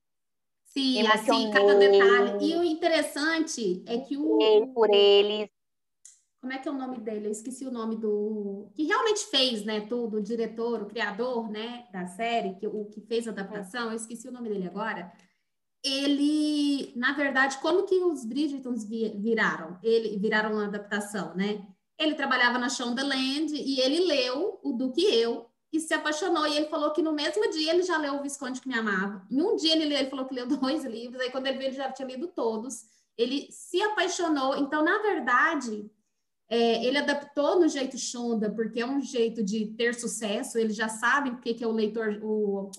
Sim, 0.66 1.08
assim, 1.08 1.50
cada 1.50 1.76
detalhe. 1.76 2.52
E 2.52 2.56
o 2.56 2.64
interessante 2.64 3.84
é 3.88 4.00
que 4.00 4.16
o. 4.16 4.68
Por 4.74 4.94
eles. 4.94 5.50
Como 6.40 6.54
é 6.54 6.60
que 6.60 6.68
é 6.68 6.72
o 6.72 6.76
nome 6.76 7.00
dele? 7.00 7.28
Eu 7.28 7.32
esqueci 7.32 7.66
o 7.66 7.72
nome 7.72 7.96
do. 7.96 8.70
Que 8.76 8.84
realmente 8.84 9.26
fez, 9.26 9.66
né, 9.66 9.82
tudo, 9.82 10.18
o 10.18 10.22
diretor, 10.22 10.84
o 10.84 10.86
criador, 10.86 11.50
né, 11.50 11.88
da 11.92 12.06
série, 12.06 12.54
que, 12.56 12.68
o 12.68 12.86
que 12.86 13.02
fez 13.02 13.28
a 13.28 13.32
adaptação, 13.32 13.90
eu 13.90 13.96
esqueci 13.96 14.28
o 14.28 14.32
nome 14.32 14.50
dele 14.50 14.68
agora 14.68 15.12
ele, 15.84 16.94
na 16.96 17.14
verdade, 17.14 17.58
como 17.60 17.84
que 17.84 17.96
os 18.00 18.26
Bridgertons 18.26 18.84
viraram? 18.84 19.78
Ele 19.84 20.18
viraram 20.18 20.54
uma 20.54 20.66
adaptação, 20.66 21.36
né? 21.36 21.66
Ele 22.00 22.16
trabalhava 22.16 22.58
na 22.58 22.70
Shondaland 22.70 23.54
e 23.56 23.80
ele 23.80 24.06
leu 24.06 24.60
o 24.64 24.74
do 24.74 24.92
que 24.92 25.02
eu 25.02 25.50
e 25.72 25.80
se 25.80 25.94
apaixonou. 25.94 26.46
E 26.48 26.58
ele 26.58 26.68
falou 26.68 26.92
que 26.92 27.02
no 27.02 27.14
mesmo 27.14 27.50
dia 27.52 27.74
ele 27.74 27.84
já 27.84 27.98
leu 27.98 28.16
O 28.16 28.22
Visconde 28.22 28.62
que 28.62 28.68
Me 28.68 28.76
Amava. 28.76 29.26
Em 29.30 29.42
um 29.42 29.56
dia 29.56 29.74
ele, 29.74 29.94
ele 29.94 30.10
falou 30.10 30.26
que 30.26 30.36
leu 30.36 30.48
dois 30.48 30.84
livros, 30.84 31.22
aí 31.22 31.32
quando 31.32 31.48
ele 31.48 31.58
viu, 31.58 31.68
ele 31.68 31.76
já 31.76 31.92
tinha 31.92 32.08
lido 32.08 32.28
todos. 32.28 32.84
Ele 33.18 33.48
se 33.52 33.82
apaixonou. 33.82 34.56
Então, 34.58 34.84
na 34.84 35.00
verdade, 35.02 35.90
é, 36.50 36.86
ele 36.86 36.98
adaptou 36.98 37.60
no 37.60 37.68
jeito 37.68 37.98
Shonda, 37.98 38.50
porque 38.52 38.80
é 38.80 38.86
um 38.86 39.02
jeito 39.02 39.44
de 39.44 39.68
ter 39.74 39.96
sucesso. 39.96 40.58
Ele 40.58 40.72
já 40.72 40.88
sabe 40.88 41.32
o 41.32 41.40
que, 41.40 41.54
que 41.54 41.64
é 41.64 41.68
o 41.68 41.72
leitor, 41.72 42.20
o, 42.22 42.70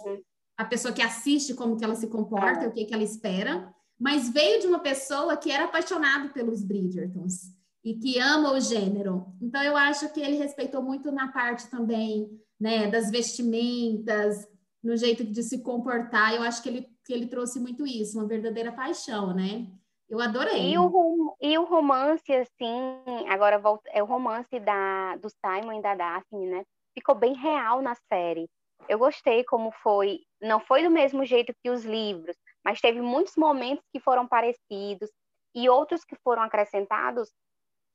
a 0.59 0.65
pessoa 0.65 0.93
que 0.93 1.01
assiste, 1.01 1.55
como 1.55 1.77
que 1.77 1.85
ela 1.85 1.95
se 1.95 2.09
comporta, 2.09 2.65
é. 2.65 2.69
o 2.69 2.73
que, 2.73 2.85
que 2.85 2.93
ela 2.93 3.05
espera. 3.05 3.73
Mas 3.99 4.29
veio 4.29 4.61
de 4.61 4.67
uma 4.67 4.81
pessoa 4.81 5.37
que 5.37 5.51
era 5.53 5.65
apaixonada 5.65 6.29
pelos 6.31 6.65
Bridgertons 6.65 7.57
e 7.85 7.95
que 7.95 8.19
ama 8.19 8.53
o 8.53 8.61
gênero. 8.61 9.27
Então, 9.41 9.63
eu 9.63 9.77
acho 9.77 10.13
que 10.13 10.21
ele 10.21 10.37
respeitou 10.37 10.83
muito 10.83 11.13
na 11.13 11.29
parte 11.29 11.71
também 11.71 12.29
né, 12.61 12.89
das 12.89 13.09
vestimentas, 13.09 14.49
no 14.83 14.97
jeito 14.97 15.25
de 15.25 15.43
se 15.45 15.63
comportar. 15.63 16.35
Eu 16.35 16.43
acho 16.43 16.61
que 16.61 16.69
ele, 16.69 16.89
que 17.05 17.13
ele 17.13 17.27
trouxe 17.29 17.61
muito 17.61 17.87
isso, 17.87 18.19
uma 18.19 18.27
verdadeira 18.27 18.73
paixão, 18.73 19.33
né? 19.33 19.67
Eu 20.09 20.21
adorei. 20.21 20.73
E 20.73 20.79
o, 20.79 21.37
e 21.41 21.59
o 21.59 21.65
romance, 21.65 22.33
assim, 22.33 23.01
agora 23.29 23.59
volta, 23.59 23.89
é 23.93 24.03
o 24.03 24.07
romance 24.07 24.59
da, 24.59 25.17
do 25.17 25.29
Simon 25.29 25.79
e 25.79 25.83
da 25.83 25.95
Daphne, 25.95 26.47
né? 26.47 26.65
Ficou 26.95 27.15
bem 27.15 27.35
real 27.35 27.81
na 27.81 27.95
série. 27.95 28.49
Eu 28.89 28.99
gostei 28.99 29.45
como 29.45 29.71
foi. 29.83 30.21
Não 30.41 30.61
foi 30.61 30.83
do 30.83 30.91
mesmo 30.91 31.25
jeito 31.25 31.53
que 31.63 31.71
os 31.71 31.85
livros, 31.85 32.37
mas 32.65 32.81
teve 32.81 33.01
muitos 33.01 33.37
momentos 33.37 33.85
que 33.93 34.01
foram 34.01 34.27
parecidos 34.27 35.11
e 35.55 35.69
outros 35.69 36.05
que 36.05 36.17
foram 36.23 36.43
acrescentados 36.43 37.31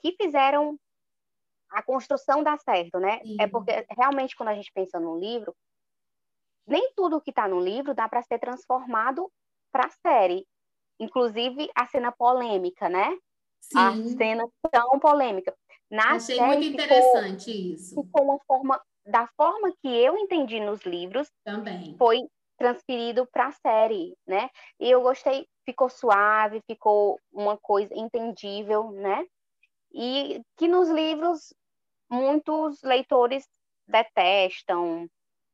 que 0.02 0.16
fizeram 0.22 0.78
a 1.70 1.82
construção 1.82 2.44
dar 2.44 2.60
certo, 2.60 3.00
né? 3.00 3.20
Sim. 3.24 3.38
É 3.40 3.48
porque 3.48 3.86
realmente 3.90 4.36
quando 4.36 4.50
a 4.50 4.56
gente 4.56 4.72
pensa 4.74 5.00
no 5.00 5.18
livro, 5.18 5.56
nem 6.68 6.94
tudo 6.96 7.22
que 7.22 7.32
está 7.32 7.48
no 7.48 7.60
livro 7.60 7.94
dá 7.94 8.08
para 8.08 8.22
ser 8.24 8.40
transformado 8.40 9.32
para 9.72 9.88
a 9.88 9.90
série. 9.90 10.46
Inclusive 11.00 11.70
a 11.76 11.86
cena 11.88 12.12
polêmica, 12.12 12.88
né? 12.90 13.18
Sim. 13.62 13.78
A 13.78 13.92
cena 14.18 14.44
tão 14.72 15.00
polêmica. 15.00 15.56
Na 15.90 16.16
Achei 16.16 16.36
série, 16.36 16.48
muito 16.48 16.66
interessante 16.66 17.52
ficou, 17.52 17.74
isso. 17.76 17.96
Ficou 17.96 18.24
uma 18.24 18.40
forma 18.46 18.82
da 19.06 19.28
forma 19.36 19.74
que 19.82 19.88
eu 19.88 20.18
entendi 20.18 20.60
nos 20.60 20.82
livros. 20.82 21.30
Também. 21.44 21.96
Foi 21.98 22.22
transferido 22.58 23.26
para 23.26 23.48
a 23.48 23.52
série, 23.52 24.16
né? 24.26 24.50
E 24.80 24.90
eu 24.90 25.02
gostei, 25.02 25.48
ficou 25.66 25.90
suave, 25.90 26.62
ficou 26.68 27.20
uma 27.32 27.58
coisa 27.58 27.94
entendível, 27.96 28.92
né? 28.92 29.26
E 29.94 30.42
que 30.58 30.68
nos 30.68 30.90
livros 30.90 31.54
muitos 32.10 32.82
leitores 32.84 33.48
detestam, 33.88 35.10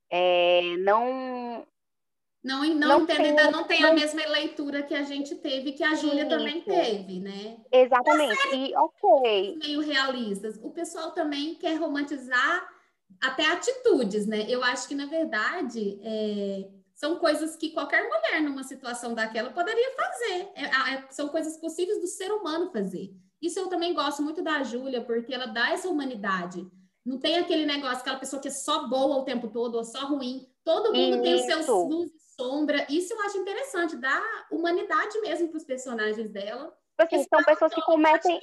é, 0.09 0.77
não 0.77 1.65
não, 2.41 2.63
não, 2.63 2.87
não 2.87 3.01
entende, 3.01 3.35
tem, 3.35 3.51
não 3.51 3.63
tem 3.65 3.81
não... 3.81 3.89
a 3.89 3.93
mesma 3.93 4.25
leitura 4.27 4.81
que 4.81 4.95
a 4.95 5.03
gente 5.03 5.35
teve, 5.35 5.73
que 5.73 5.83
a 5.83 5.93
Júlia 5.95 6.25
também 6.27 6.61
teve, 6.61 7.19
né? 7.19 7.57
Exatamente. 7.69 8.55
E 8.55 8.73
ok. 8.77 9.57
Meio 9.57 9.81
realistas. 9.81 10.57
O 10.63 10.69
pessoal 10.69 11.11
também 11.11 11.55
quer 11.55 11.75
romantizar 11.75 12.78
até 13.21 13.45
atitudes, 13.45 14.25
né? 14.25 14.45
Eu 14.49 14.63
acho 14.63 14.87
que, 14.87 14.95
na 14.95 15.05
verdade, 15.05 15.99
é, 16.01 16.69
são 16.95 17.17
coisas 17.17 17.55
que 17.55 17.71
qualquer 17.71 18.03
mulher 18.03 18.41
numa 18.41 18.63
situação 18.63 19.13
daquela 19.13 19.51
poderia 19.51 19.95
fazer. 19.95 20.49
É, 20.55 20.93
é, 20.93 21.07
são 21.09 21.29
coisas 21.29 21.57
possíveis 21.57 21.99
do 21.99 22.07
ser 22.07 22.31
humano 22.31 22.71
fazer. 22.71 23.13
Isso 23.41 23.59
eu 23.59 23.67
também 23.67 23.93
gosto 23.93 24.21
muito 24.21 24.41
da 24.41 24.63
Júlia, 24.63 25.01
porque 25.01 25.33
ela 25.33 25.45
dá 25.45 25.71
essa 25.71 25.87
humanidade. 25.87 26.67
Não 27.05 27.17
tem 27.17 27.37
aquele 27.37 27.65
negócio, 27.65 27.99
aquela 27.99 28.19
pessoa 28.19 28.41
que 28.41 28.49
é 28.49 28.51
só 28.51 28.87
boa 28.87 29.17
o 29.17 29.23
tempo 29.23 29.47
todo 29.47 29.75
ou 29.75 29.83
só 29.83 30.07
ruim. 30.07 30.45
Todo 30.63 30.93
mundo 30.93 31.15
Isso. 31.15 31.23
tem 31.23 31.35
os 31.35 31.41
seus 31.41 31.67
luz 31.67 32.11
e 32.11 32.35
sombra. 32.35 32.85
Isso 32.89 33.13
eu 33.13 33.21
acho 33.21 33.37
interessante, 33.37 33.95
dá 33.95 34.21
humanidade 34.51 35.19
mesmo 35.21 35.47
para 35.47 35.57
os 35.57 35.63
personagens 35.63 36.29
dela. 36.29 36.65
Tipo 36.99 37.15
assim, 37.15 37.27
são 37.29 37.43
pessoas 37.43 37.73
que 37.73 37.81
cometem. 37.81 38.39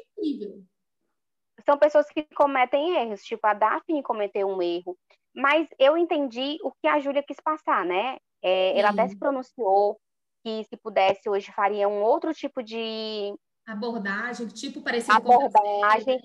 São 1.67 1.77
pessoas 1.77 2.09
que 2.09 2.23
cometem 2.35 2.97
erros, 2.97 3.25
tipo 3.25 3.45
a 3.47 3.53
Daphne 3.53 4.03
cometeu 4.03 4.49
um 4.49 4.63
erro. 4.63 4.97
Mas 5.35 5.69
eu 5.79 5.99
entendi 5.99 6.59
o 6.63 6.71
que 6.71 6.87
a 6.87 7.01
Júlia 7.01 7.23
quis 7.23 7.39
passar, 7.43 7.85
né? 7.85 8.17
É, 8.43 8.79
ela 8.79 8.91
até 8.91 9.09
se 9.09 9.19
pronunciou 9.19 10.01
que 10.45 10.65
se 10.65 10.77
pudesse 10.77 11.29
hoje 11.29 11.53
faria 11.53 11.89
um 11.89 12.03
outro 12.03 12.33
tipo 12.33 12.63
de 12.63 13.35
abordagem, 13.67 14.47
tipo 14.47 14.81
parecido 14.81 15.17
abordagem 15.17 16.23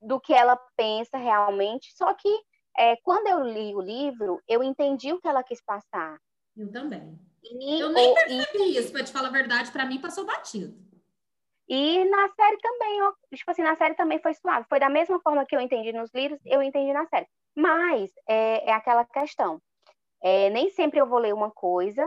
do 0.00 0.20
que 0.20 0.32
ela 0.32 0.56
pensa 0.76 1.18
realmente. 1.18 1.92
Só 1.96 2.14
que 2.14 2.28
é, 2.78 2.96
quando 3.02 3.26
eu 3.26 3.42
li 3.42 3.74
o 3.74 3.80
livro, 3.80 4.40
eu 4.46 4.62
entendi 4.62 5.12
o 5.12 5.20
que 5.20 5.26
ela 5.26 5.42
quis 5.42 5.60
passar. 5.60 6.18
Eu 6.56 6.70
também. 6.70 7.18
E, 7.42 7.80
eu 7.80 7.90
nem 7.90 8.14
percebi 8.14 8.58
e, 8.58 8.78
isso, 8.78 8.92
para 8.92 9.02
te 9.02 9.12
falar 9.12 9.28
a 9.28 9.32
verdade, 9.32 9.72
para 9.72 9.86
mim 9.86 10.00
passou 10.00 10.24
batido. 10.24 10.74
E 11.70 12.04
na 12.04 12.28
série 12.30 12.56
também, 12.58 13.00
ó, 13.02 13.12
tipo 13.32 13.48
assim, 13.48 13.62
na 13.62 13.76
série 13.76 13.94
também 13.94 14.18
foi 14.18 14.34
suave. 14.34 14.66
Foi 14.68 14.80
da 14.80 14.88
mesma 14.88 15.20
forma 15.20 15.46
que 15.46 15.54
eu 15.54 15.60
entendi 15.60 15.92
nos 15.92 16.10
livros, 16.12 16.40
eu 16.44 16.60
entendi 16.60 16.92
na 16.92 17.06
série. 17.06 17.28
Mas 17.54 18.10
é, 18.28 18.68
é 18.68 18.72
aquela 18.72 19.04
questão. 19.04 19.62
É, 20.20 20.50
nem 20.50 20.68
sempre 20.70 21.00
eu 21.00 21.06
vou 21.06 21.20
ler 21.20 21.32
uma 21.32 21.48
coisa 21.52 22.04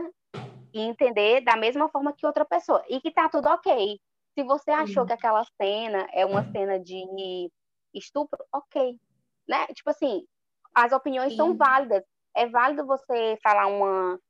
e 0.74 0.82
entender 0.82 1.40
da 1.40 1.56
mesma 1.56 1.88
forma 1.88 2.12
que 2.12 2.26
outra 2.26 2.44
pessoa. 2.44 2.84
E 2.90 3.00
que 3.00 3.10
tá 3.10 3.26
tudo 3.30 3.48
ok. 3.48 3.98
Se 4.34 4.42
você 4.44 4.70
achou 4.70 5.06
que 5.06 5.14
aquela 5.14 5.42
cena 5.58 6.06
é 6.12 6.26
uma 6.26 6.44
cena 6.52 6.78
de 6.78 7.50
estupro, 7.94 8.44
ok. 8.52 9.00
Né? 9.48 9.66
Tipo 9.68 9.88
assim, 9.88 10.26
as 10.74 10.92
opiniões 10.92 11.30
Sim. 11.30 11.36
são 11.38 11.56
válidas. 11.56 12.04
É 12.36 12.46
válido 12.46 12.84
você 12.84 13.38
falar 13.42 13.66
uma. 13.68 14.20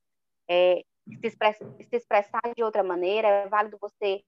É, 0.49 0.85
se, 1.09 1.27
expressa, 1.27 1.65
se 1.91 1.97
expressar 1.97 2.41
de 2.55 2.63
outra 2.63 2.85
maneira, 2.85 3.27
é 3.27 3.49
válido 3.49 3.77
você 3.81 4.23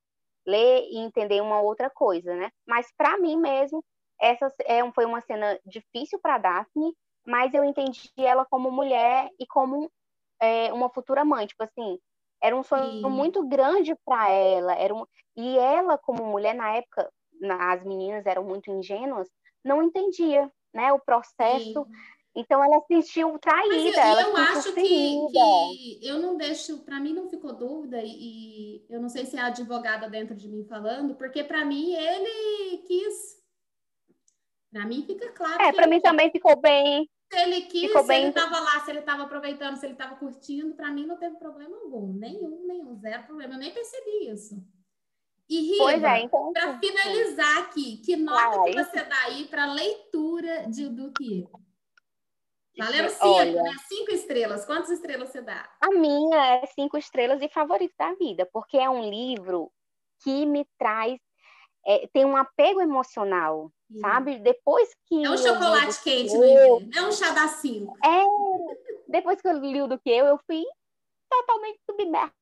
ler 0.47 0.87
e 0.91 0.99
entender 0.99 1.41
uma 1.41 1.61
outra 1.61 1.91
coisa, 1.91 2.35
né? 2.35 2.51
Mas 2.67 2.87
para 2.97 3.19
mim 3.19 3.37
mesmo, 3.37 3.85
essa 4.21 4.53
é, 4.65 4.91
foi 4.93 5.05
uma 5.05 5.21
cena 5.21 5.59
difícil 5.65 6.19
para 6.21 6.39
Daphne, 6.39 6.95
mas 7.27 7.53
eu 7.53 7.65
entendi 7.65 8.11
ela 8.17 8.47
como 8.47 8.71
mulher 8.71 9.29
e 9.39 9.47
como 9.47 9.91
é, 10.41 10.73
uma 10.73 10.89
futura 10.89 11.25
mãe. 11.25 11.47
Tipo 11.47 11.65
assim, 11.65 11.99
era 12.41 12.57
um 12.57 12.63
sonho 12.63 12.85
Sim. 12.85 13.11
muito 13.11 13.47
grande 13.47 13.95
para 14.05 14.31
ela. 14.31 14.75
Era 14.75 14.95
um... 14.95 15.05
E 15.37 15.59
ela, 15.59 15.99
como 15.99 16.25
mulher, 16.25 16.55
na 16.55 16.77
época, 16.77 17.11
as 17.61 17.85
meninas 17.85 18.25
eram 18.25 18.45
muito 18.45 18.71
ingênuas, 18.71 19.29
não 19.65 19.83
entendia 19.83 20.51
né, 20.73 20.93
o 20.93 20.99
processo. 20.99 21.85
Sim. 21.85 21.93
Então 22.37 22.63
ela 22.63 22.83
se 22.83 23.03
sentiu 23.03 23.39
traída. 23.39 23.75
Mas 23.75 24.21
eu, 24.21 24.29
eu 24.29 24.37
acho 24.37 24.75
que, 24.75 24.83
que, 24.83 25.99
eu 26.03 26.19
não 26.19 26.37
deixo, 26.37 26.85
para 26.85 27.01
mim 27.01 27.15
não 27.15 27.31
ficou 27.31 27.55
dúvida, 27.55 27.99
e, 28.05 28.85
eu 28.91 29.01
não 29.01 29.09
sei 29.09 29.25
se 29.25 29.39
é 29.39 29.41
a 29.41 29.47
advogada 29.47 30.11
dentro 30.11 30.35
de 30.35 30.47
mim 30.47 30.63
falando, 30.65 31.15
porque 31.15 31.43
para 31.43 31.65
mim 31.65 31.95
ele 31.95 32.79
quis. 32.87 33.43
Para 34.71 34.85
mim 34.85 35.03
fica 35.07 35.33
claro. 35.33 35.63
É, 35.63 35.73
para 35.73 35.87
mim 35.87 35.99
também 35.99 36.31
ficou 36.31 36.61
bem. 36.61 37.09
Se 37.33 37.41
ele 37.41 37.63
quis, 37.63 37.89
Ficou 37.89 38.03
se 38.03 38.09
bem... 38.09 38.21
ele 38.21 38.29
estava 38.29 38.61
lá, 38.61 38.81
se 38.81 38.91
ele 38.91 39.01
estava 39.01 39.23
aproveitando, 39.23 39.77
se 39.77 39.87
ele 39.87 39.95
estava 39.95 40.15
curtindo, 40.17 40.75
para 40.75 40.93
mim 40.93 41.07
não 41.07 41.17
teve 41.17 41.37
problema 41.37 41.77
algum. 41.77 42.13
Nenhum, 42.13 42.67
nenhum, 42.67 42.95
zero 42.97 43.25
problema. 43.25 43.55
Eu 43.55 43.59
nem 43.59 43.73
percebi 43.73 44.29
isso. 44.31 44.63
E 45.49 45.61
Riva, 45.61 46.09
é, 46.09 46.23
então, 46.23 46.53
para 46.53 46.79
finalizar 46.79 47.59
aqui, 47.59 47.97
que 47.99 48.17
nota 48.17 48.65
que 48.65 48.73
você 48.73 49.03
dá 49.05 49.23
aí 49.25 49.45
para 49.47 49.65
a 49.65 49.73
leitura 49.73 50.67
de 50.69 50.89
do 50.89 51.13
que? 51.13 51.47
Valeu 52.79 53.09
cinco, 53.09 53.27
Olha, 53.27 53.63
né? 53.63 53.75
Cinco 53.89 54.13
estrelas. 54.13 54.65
Quantas 54.65 54.91
estrelas 54.91 55.31
você 55.31 55.41
dá? 55.41 55.69
A 55.81 55.91
minha 55.91 56.59
é 56.63 56.67
cinco 56.67 56.99
estrelas 56.99 57.41
e 57.43 57.49
favorito 57.49 57.95
da 57.99 58.13
vida, 58.15 58.49
porque 58.53 58.77
é 58.77 58.89
um 58.89 59.09
livro 59.09 59.71
que 60.23 60.45
me 60.45 60.67
traz, 60.79 61.19
é, 61.87 62.07
tem 62.13 62.25
um 62.25 62.37
apego 62.37 62.81
emocional 62.81 63.71
sabe? 64.01 64.39
Depois 64.39 64.91
que. 65.07 65.25
É 65.25 65.31
um 65.31 65.37
chocolate 65.37 66.03
quente, 66.03 66.35
eu, 66.35 66.81
não 66.81 67.05
é 67.05 67.09
um 67.09 67.13
chá 67.13 67.31
da 67.33 67.49
cinco. 67.49 67.97
É, 68.05 68.23
depois 69.09 69.41
que 69.41 69.49
eu 69.49 69.59
li 69.59 69.81
o 69.81 69.87
do 69.87 69.99
que 69.99 70.11
eu, 70.11 70.27
eu 70.27 70.39
fui 70.47 70.65
totalmente 71.31 71.81
submersa 71.89 72.33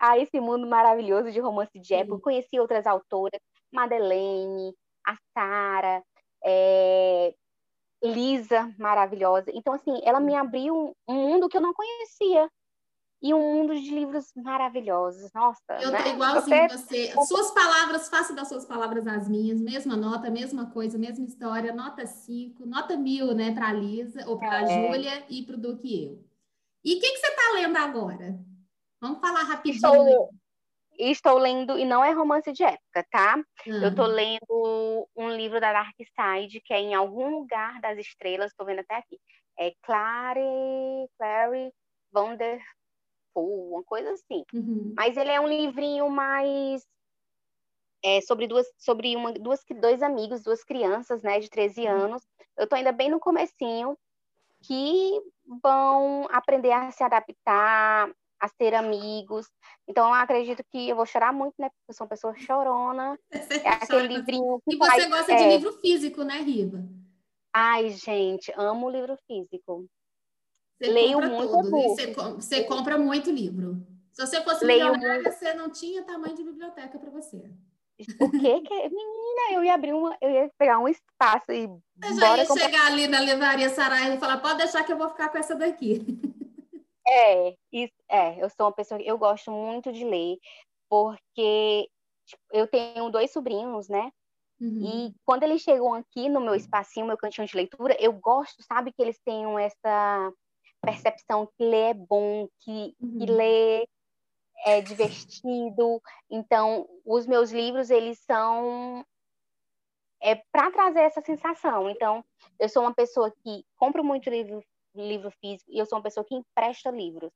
a 0.00 0.18
esse 0.18 0.40
mundo 0.40 0.66
maravilhoso 0.66 1.30
de 1.30 1.40
romance 1.40 1.78
de 1.78 1.94
época. 1.94 2.16
Sim. 2.16 2.22
Conheci 2.22 2.60
outras 2.60 2.86
autoras, 2.86 3.40
Madeleine, 3.72 4.74
a 5.06 5.16
Sara, 5.34 6.02
Lisa, 8.12 8.74
maravilhosa. 8.78 9.50
Então, 9.54 9.72
assim, 9.72 10.00
ela 10.02 10.20
me 10.20 10.34
abriu 10.34 10.94
um 11.08 11.14
mundo 11.14 11.48
que 11.48 11.56
eu 11.56 11.60
não 11.60 11.72
conhecia 11.72 12.48
e 13.22 13.32
um 13.32 13.40
mundo 13.40 13.74
de 13.74 13.94
livros 13.94 14.32
maravilhosos. 14.34 15.30
Nossa, 15.32 15.60
eu 15.80 15.92
né? 15.92 16.02
tô 16.02 16.08
igualzinho 16.10 16.68
você... 16.68 17.08
você. 17.08 17.26
Suas 17.26 17.52
palavras, 17.52 18.08
faça 18.08 18.34
das 18.34 18.48
suas 18.48 18.66
palavras 18.66 19.06
as 19.06 19.28
minhas, 19.28 19.60
mesma 19.60 19.96
nota, 19.96 20.28
mesma 20.28 20.66
coisa, 20.66 20.98
mesma 20.98 21.24
história, 21.24 21.72
nota 21.72 22.04
5, 22.04 22.66
nota 22.66 22.96
mil, 22.96 23.32
né, 23.32 23.52
para 23.52 23.72
Lisa 23.72 24.28
ou 24.28 24.36
para 24.38 24.62
é. 24.62 24.66
Júlia 24.66 25.24
e 25.30 25.42
para 25.44 25.54
o 25.54 25.58
Duque 25.58 26.04
eu. 26.04 26.24
E 26.84 26.96
o 26.96 27.00
que, 27.00 27.10
que 27.12 27.18
você 27.18 27.28
está 27.28 27.52
lendo 27.54 27.76
agora? 27.76 28.38
Vamos 29.00 29.20
falar 29.20 29.44
rapidinho. 29.44 29.76
Estou, 29.76 30.30
estou 30.98 31.38
lendo, 31.38 31.78
e 31.78 31.84
não 31.84 32.04
é 32.04 32.12
romance 32.12 32.52
de 32.52 32.62
época, 32.62 33.04
tá? 33.10 33.42
Eu 33.66 33.88
estou 33.88 34.04
ah. 34.04 34.08
lendo 34.08 35.08
um 35.16 35.30
livro 35.30 35.60
da 35.60 35.72
Dark 35.72 35.96
Side, 35.98 36.60
que 36.60 36.72
é 36.74 36.80
Em 36.80 36.94
Algum 36.94 37.30
Lugar 37.30 37.80
das 37.80 37.98
Estrelas, 37.98 38.50
estou 38.50 38.66
vendo 38.66 38.80
até 38.80 38.96
aqui. 38.96 39.18
é 39.58 39.72
Clary, 39.82 41.08
Clary 41.18 41.72
Vanderpool, 42.12 42.62
uma 43.74 43.82
coisa 43.84 44.10
assim. 44.12 44.44
Uhum. 44.52 44.94
Mas 44.96 45.16
ele 45.16 45.30
é 45.30 45.40
um 45.40 45.48
livrinho 45.48 46.08
mais 46.10 46.86
é, 48.04 48.20
sobre 48.22 48.46
duas 48.46 48.66
sobre 48.78 49.14
uma, 49.16 49.32
duas 49.32 49.60
dois 49.80 50.02
amigos, 50.02 50.42
duas 50.42 50.64
crianças, 50.64 51.22
né, 51.22 51.38
de 51.40 51.48
13 51.48 51.82
Uhum. 51.82 51.88
anos. 51.88 52.22
Eu 52.56 52.66
tô 52.66 52.74
ainda 52.76 52.92
bem 52.92 53.08
no 53.10 53.20
comecinho 53.20 53.96
que 54.62 55.20
vão 55.62 56.26
aprender 56.30 56.72
a 56.72 56.90
se 56.90 57.02
adaptar, 57.02 58.10
a 58.42 58.48
ser 58.48 58.74
amigos. 58.74 59.46
Então, 59.88 60.08
eu 60.08 60.14
acredito 60.14 60.64
que 60.70 60.88
eu 60.88 60.96
vou 60.96 61.06
chorar 61.06 61.32
muito, 61.32 61.54
né? 61.58 61.68
Porque 61.68 61.90
eu 61.90 61.94
sou 61.94 62.04
uma 62.04 62.10
pessoa 62.10 62.34
chorona. 62.36 63.16
É 63.64 63.68
aquele 63.68 64.08
livrinho 64.08 64.60
que 64.68 64.74
E 64.74 64.78
você 64.78 64.86
faz- 64.90 65.08
gosta 65.08 65.32
é. 65.32 65.36
de 65.36 65.56
livro 65.56 65.72
físico, 65.80 66.24
né, 66.24 66.38
Riva? 66.40 66.82
Ai, 67.54 67.90
gente, 67.90 68.52
amo 68.56 68.90
livro 68.90 69.16
físico. 69.26 69.86
Você 70.80 70.90
Leio 70.90 71.14
compra 71.20 71.28
muito 71.30 71.52
tudo. 71.52 71.68
E-book. 71.68 71.88
você, 71.94 72.12
você 72.34 72.64
compra 72.64 72.98
muito 72.98 73.30
livro. 73.30 73.86
Se 74.12 74.26
você 74.26 74.42
fosse 74.42 74.64
Leio 74.64 74.90
milionária, 74.92 75.30
você 75.30 75.54
não 75.54 75.70
tinha 75.70 76.02
tamanho 76.02 76.34
de 76.34 76.42
biblioteca 76.42 76.98
para 76.98 77.10
você. 77.10 77.36
O 78.20 78.30
que 78.30 78.60
que 78.62 78.74
é? 78.74 78.88
Menina, 78.88 79.52
eu 79.52 79.64
ia 79.64 79.74
abrir 79.74 79.92
uma, 79.92 80.16
eu 80.20 80.30
ia 80.30 80.50
pegar 80.58 80.78
um 80.80 80.88
espaço 80.88 81.52
e 81.52 81.66
Você 82.02 82.14
já 82.20 82.36
ia 82.36 82.46
comprar. 82.46 82.64
chegar 82.64 82.86
ali 82.86 83.06
na 83.06 83.20
livraria 83.20 83.68
Saraiva 83.68 84.14
e 84.16 84.18
falar, 84.18 84.38
pode 84.38 84.58
deixar 84.58 84.82
que 84.82 84.92
eu 84.92 84.98
vou 84.98 85.08
ficar 85.08 85.28
com 85.28 85.38
essa 85.38 85.54
daqui. 85.54 86.00
É, 87.06 87.54
isso, 87.72 87.94
é, 88.08 88.42
eu 88.42 88.48
sou 88.50 88.66
uma 88.66 88.72
pessoa 88.72 89.00
que 89.00 89.08
eu 89.08 89.18
gosto 89.18 89.50
muito 89.50 89.92
de 89.92 90.04
ler, 90.04 90.38
porque 90.88 91.88
tipo, 92.26 92.42
eu 92.52 92.66
tenho 92.68 93.10
dois 93.10 93.32
sobrinhos, 93.32 93.88
né? 93.88 94.10
Uhum. 94.60 95.08
E 95.10 95.14
quando 95.24 95.42
eles 95.42 95.62
chegam 95.62 95.92
aqui 95.94 96.28
no 96.28 96.40
meu 96.40 96.54
espacinho, 96.54 97.06
meu 97.06 97.16
cantinho 97.16 97.46
de 97.46 97.56
leitura, 97.56 97.96
eu 98.00 98.12
gosto, 98.12 98.62
sabe, 98.62 98.92
que 98.92 99.02
eles 99.02 99.18
tenham 99.24 99.58
essa 99.58 100.32
percepção 100.80 101.48
que 101.56 101.64
ler 101.64 101.90
é 101.90 101.94
bom, 101.94 102.48
que, 102.60 102.94
que 102.96 103.04
Uhum. 103.04 103.36
ler 103.36 103.88
é 104.64 104.80
divertido. 104.80 106.00
Então, 106.30 106.88
os 107.04 107.26
meus 107.26 107.50
livros, 107.50 107.90
eles 107.90 108.20
são 108.20 109.04
é 110.22 110.36
para 110.52 110.70
trazer 110.70 111.00
essa 111.00 111.20
sensação. 111.20 111.90
Então, 111.90 112.24
eu 112.58 112.68
sou 112.68 112.82
uma 112.82 112.94
pessoa 112.94 113.32
que 113.42 113.64
compro 113.76 114.04
muito 114.04 114.30
livro, 114.30 114.62
livro 114.94 115.30
físico 115.40 115.70
e 115.70 115.78
eu 115.78 115.86
sou 115.86 115.98
uma 115.98 116.04
pessoa 116.04 116.24
que 116.24 116.34
empresta 116.34 116.90
livros. 116.90 117.30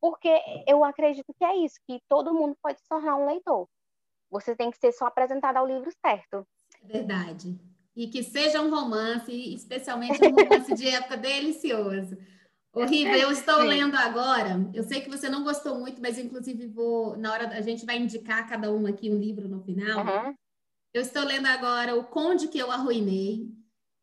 Porque 0.00 0.28
eu 0.66 0.84
acredito 0.84 1.32
que 1.38 1.44
é 1.44 1.56
isso, 1.56 1.76
que 1.86 2.00
todo 2.08 2.34
mundo 2.34 2.56
pode 2.60 2.80
se 2.80 2.88
tornar 2.88 3.16
um 3.16 3.26
leitor. 3.26 3.68
Você 4.30 4.56
tem 4.56 4.70
que 4.70 4.78
ser 4.78 4.92
só 4.92 5.06
apresentado 5.06 5.58
ao 5.58 5.66
livro 5.66 5.90
certo. 6.04 6.46
Verdade. 6.82 7.58
E 7.94 8.08
que 8.08 8.22
seja 8.22 8.60
um 8.60 8.70
romance, 8.70 9.32
especialmente 9.54 10.22
um 10.22 10.34
romance 10.34 10.74
de 10.74 10.88
época 10.88 11.16
delicioso. 11.16 12.16
Riva, 12.74 13.18
eu 13.18 13.30
estou 13.30 13.60
Sim. 13.60 13.68
lendo 13.68 13.94
agora. 13.94 14.58
Eu 14.72 14.82
sei 14.82 15.02
que 15.02 15.10
você 15.10 15.28
não 15.28 15.44
gostou 15.44 15.78
muito, 15.78 16.00
mas 16.00 16.18
inclusive 16.18 16.66
vou, 16.66 17.16
na 17.18 17.30
hora 17.30 17.48
a 17.48 17.60
gente 17.60 17.84
vai 17.84 17.98
indicar 17.98 18.48
cada 18.48 18.72
um 18.72 18.86
aqui 18.86 19.10
um 19.10 19.18
livro 19.18 19.46
no 19.46 19.60
final. 19.62 20.00
Aham. 20.00 20.34
Eu 20.94 21.02
estou 21.02 21.22
lendo 21.24 21.46
agora 21.46 21.94
O 21.94 22.04
Conde 22.04 22.48
que 22.48 22.58
eu 22.58 22.70
arruinei 22.70 23.48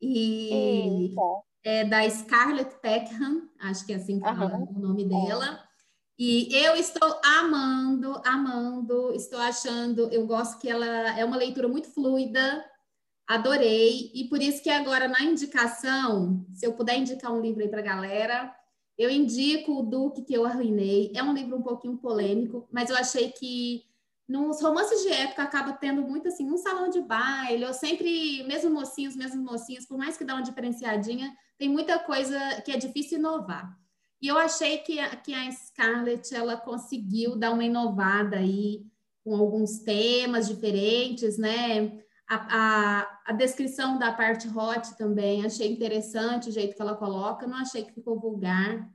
e 0.01 1.09
Eita. 1.09 1.21
É 1.63 1.83
da 1.83 2.09
Scarlett 2.09 2.75
Peckham, 2.81 3.49
acho 3.59 3.85
que 3.85 3.93
é 3.93 3.95
assim 3.95 4.19
que 4.19 4.25
fala 4.25 4.45
Aham. 4.45 4.67
o 4.75 4.79
nome 4.79 5.05
dela. 5.05 5.63
E 6.17 6.53
eu 6.53 6.75
estou 6.75 7.19
amando, 7.23 8.21
amando, 8.25 9.13
estou 9.13 9.39
achando, 9.39 10.09
eu 10.11 10.27
gosto 10.27 10.59
que 10.59 10.69
ela 10.69 11.17
é 11.17 11.23
uma 11.23 11.37
leitura 11.37 11.67
muito 11.67 11.89
fluida, 11.89 12.65
adorei, 13.25 14.11
e 14.13 14.27
por 14.27 14.41
isso 14.41 14.61
que 14.61 14.69
agora 14.69 15.07
na 15.07 15.21
indicação, 15.21 16.45
se 16.53 16.65
eu 16.65 16.73
puder 16.73 16.97
indicar 16.97 17.31
um 17.31 17.39
livro 17.39 17.61
aí 17.61 17.69
para 17.69 17.79
a 17.79 17.83
galera, 17.83 18.53
eu 18.97 19.09
indico 19.09 19.79
o 19.79 19.83
Duque 19.83 20.23
que 20.23 20.33
eu 20.33 20.45
arruinei. 20.45 21.13
É 21.15 21.23
um 21.23 21.33
livro 21.33 21.55
um 21.55 21.61
pouquinho 21.61 21.95
polêmico, 21.97 22.67
mas 22.69 22.89
eu 22.89 22.97
achei 22.97 23.31
que 23.31 23.85
nos 24.29 24.61
romances 24.61 25.01
de 25.01 25.09
época 25.09 25.41
acaba 25.41 25.73
tendo 25.73 26.03
muito 26.03 26.27
assim, 26.27 26.47
um 26.51 26.55
salão 26.55 26.87
de 26.87 27.01
baile, 27.01 27.65
ou 27.65 27.73
sempre, 27.73 28.43
mesmo 28.43 28.69
mocinhos, 28.69 29.15
mesmo 29.15 29.43
mocinhas, 29.43 29.87
por 29.87 29.97
mais 29.97 30.15
que 30.15 30.23
dá 30.23 30.35
uma 30.35 30.43
diferenciadinha, 30.43 31.35
tem 31.57 31.67
muita 31.67 31.97
coisa 31.97 32.37
que 32.61 32.71
é 32.71 32.77
difícil 32.77 33.17
inovar. 33.17 33.75
E 34.21 34.27
eu 34.27 34.37
achei 34.37 34.77
que 34.77 34.99
a, 34.99 35.15
que 35.15 35.33
a 35.33 35.51
Scarlett 35.51 36.35
ela 36.35 36.55
conseguiu 36.55 37.35
dar 37.35 37.51
uma 37.51 37.63
inovada 37.63 38.37
aí 38.37 38.85
com 39.23 39.35
alguns 39.35 39.79
temas 39.79 40.47
diferentes, 40.47 41.39
né? 41.39 41.99
A, 42.29 42.35
a, 42.35 43.21
a 43.25 43.33
descrição 43.33 43.97
da 43.97 44.11
parte 44.13 44.47
hot 44.47 44.95
também 44.95 45.43
achei 45.43 45.71
interessante 45.71 46.49
o 46.49 46.51
jeito 46.51 46.75
que 46.75 46.81
ela 46.81 46.95
coloca, 46.95 47.47
não 47.47 47.57
achei 47.57 47.83
que 47.83 47.93
ficou 47.93 48.19
vulgar. 48.19 48.87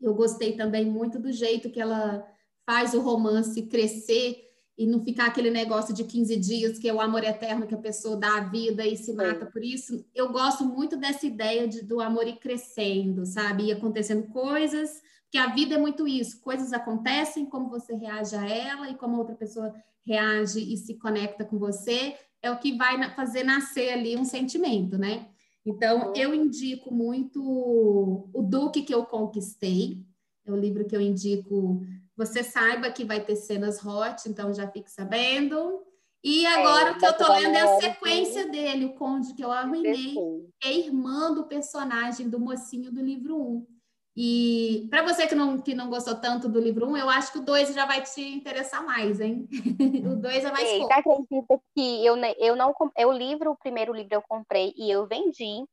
Eu 0.00 0.14
gostei 0.14 0.56
também 0.56 0.86
muito 0.86 1.18
do 1.18 1.30
jeito 1.30 1.70
que 1.70 1.80
ela 1.80 2.26
faz 2.64 2.94
o 2.94 3.00
romance 3.02 3.60
crescer 3.66 4.51
e 4.76 4.86
não 4.86 5.04
ficar 5.04 5.26
aquele 5.26 5.50
negócio 5.50 5.94
de 5.94 6.04
15 6.04 6.36
dias, 6.36 6.78
que 6.78 6.88
é 6.88 6.94
o 6.94 7.00
amor 7.00 7.22
eterno 7.22 7.66
que 7.66 7.74
a 7.74 7.78
pessoa 7.78 8.16
dá 8.16 8.38
a 8.38 8.44
vida 8.44 8.86
e 8.86 8.96
se 8.96 9.12
mata 9.12 9.46
por 9.46 9.62
isso. 9.62 10.04
Eu 10.14 10.32
gosto 10.32 10.64
muito 10.64 10.96
dessa 10.96 11.26
ideia 11.26 11.68
de, 11.68 11.82
do 11.82 12.00
amor 12.00 12.26
ir 12.26 12.38
crescendo, 12.38 13.26
sabe? 13.26 13.64
E 13.64 13.72
acontecendo 13.72 14.26
coisas, 14.28 15.02
porque 15.24 15.38
a 15.38 15.54
vida 15.54 15.74
é 15.74 15.78
muito 15.78 16.06
isso, 16.08 16.40
coisas 16.40 16.72
acontecem, 16.72 17.46
como 17.46 17.68
você 17.68 17.94
reage 17.94 18.34
a 18.34 18.48
ela 18.48 18.90
e 18.90 18.94
como 18.94 19.16
a 19.16 19.18
outra 19.18 19.34
pessoa 19.34 19.74
reage 20.04 20.60
e 20.60 20.76
se 20.76 20.94
conecta 20.98 21.44
com 21.44 21.58
você, 21.58 22.14
é 22.42 22.50
o 22.50 22.58
que 22.58 22.76
vai 22.76 22.98
fazer 23.14 23.44
nascer 23.44 23.92
ali 23.92 24.16
um 24.16 24.24
sentimento, 24.24 24.98
né? 24.98 25.28
Então, 25.64 26.12
eu 26.16 26.34
indico 26.34 26.92
muito 26.92 27.40
o 27.40 28.42
Duque 28.42 28.82
que 28.82 28.92
eu 28.92 29.06
conquistei, 29.06 30.04
é 30.44 30.50
o 30.50 30.56
livro 30.56 30.84
que 30.84 30.96
eu 30.96 31.00
indico 31.00 31.82
você 32.16 32.42
saiba 32.44 32.90
que 32.90 33.04
vai 33.04 33.24
ter 33.24 33.36
cenas 33.36 33.84
hot, 33.84 34.28
então 34.28 34.52
já 34.52 34.68
fique 34.68 34.90
sabendo. 34.90 35.82
E 36.24 36.46
agora 36.46 36.90
É, 36.90 36.92
o 36.92 36.98
que 36.98 37.06
eu 37.06 37.16
tô 37.16 37.32
lendo 37.32 37.56
é 37.56 37.60
a 37.62 37.80
sequência 37.80 38.48
dele, 38.48 38.84
o 38.84 38.94
Conde 38.94 39.34
que 39.34 39.44
eu 39.44 39.50
arruinei, 39.50 40.14
que 40.60 40.68
é 40.68 40.72
irmã 40.72 41.32
do 41.34 41.46
personagem 41.48 42.28
do 42.28 42.38
mocinho 42.38 42.92
do 42.92 43.02
livro 43.02 43.36
1. 43.36 43.66
E 44.14 44.86
para 44.90 45.02
você 45.02 45.26
que 45.26 45.34
não, 45.34 45.58
que 45.58 45.74
não 45.74 45.88
gostou 45.88 46.14
tanto 46.14 46.48
do 46.48 46.60
livro 46.60 46.86
1, 46.86 46.96
eu 46.98 47.08
acho 47.08 47.32
que 47.32 47.38
o 47.38 47.42
2 47.44 47.74
já 47.74 47.86
vai 47.86 48.02
te 48.02 48.20
interessar 48.20 48.84
mais, 48.84 49.20
hein? 49.20 49.48
o 50.06 50.16
2 50.16 50.44
é 50.44 50.52
mais 50.52 50.68
Eita, 50.68 50.86
fofo. 50.94 50.98
acredita 51.00 51.60
que 51.74 52.06
eu, 52.06 52.16
eu 52.38 52.54
não 52.54 52.74
eu 52.96 53.10
livro, 53.10 53.50
o 53.52 53.56
primeiro 53.56 53.92
livro 53.92 54.14
eu 54.14 54.22
comprei 54.22 54.74
e 54.76 54.90
eu 54.90 55.06
vendi 55.06 55.64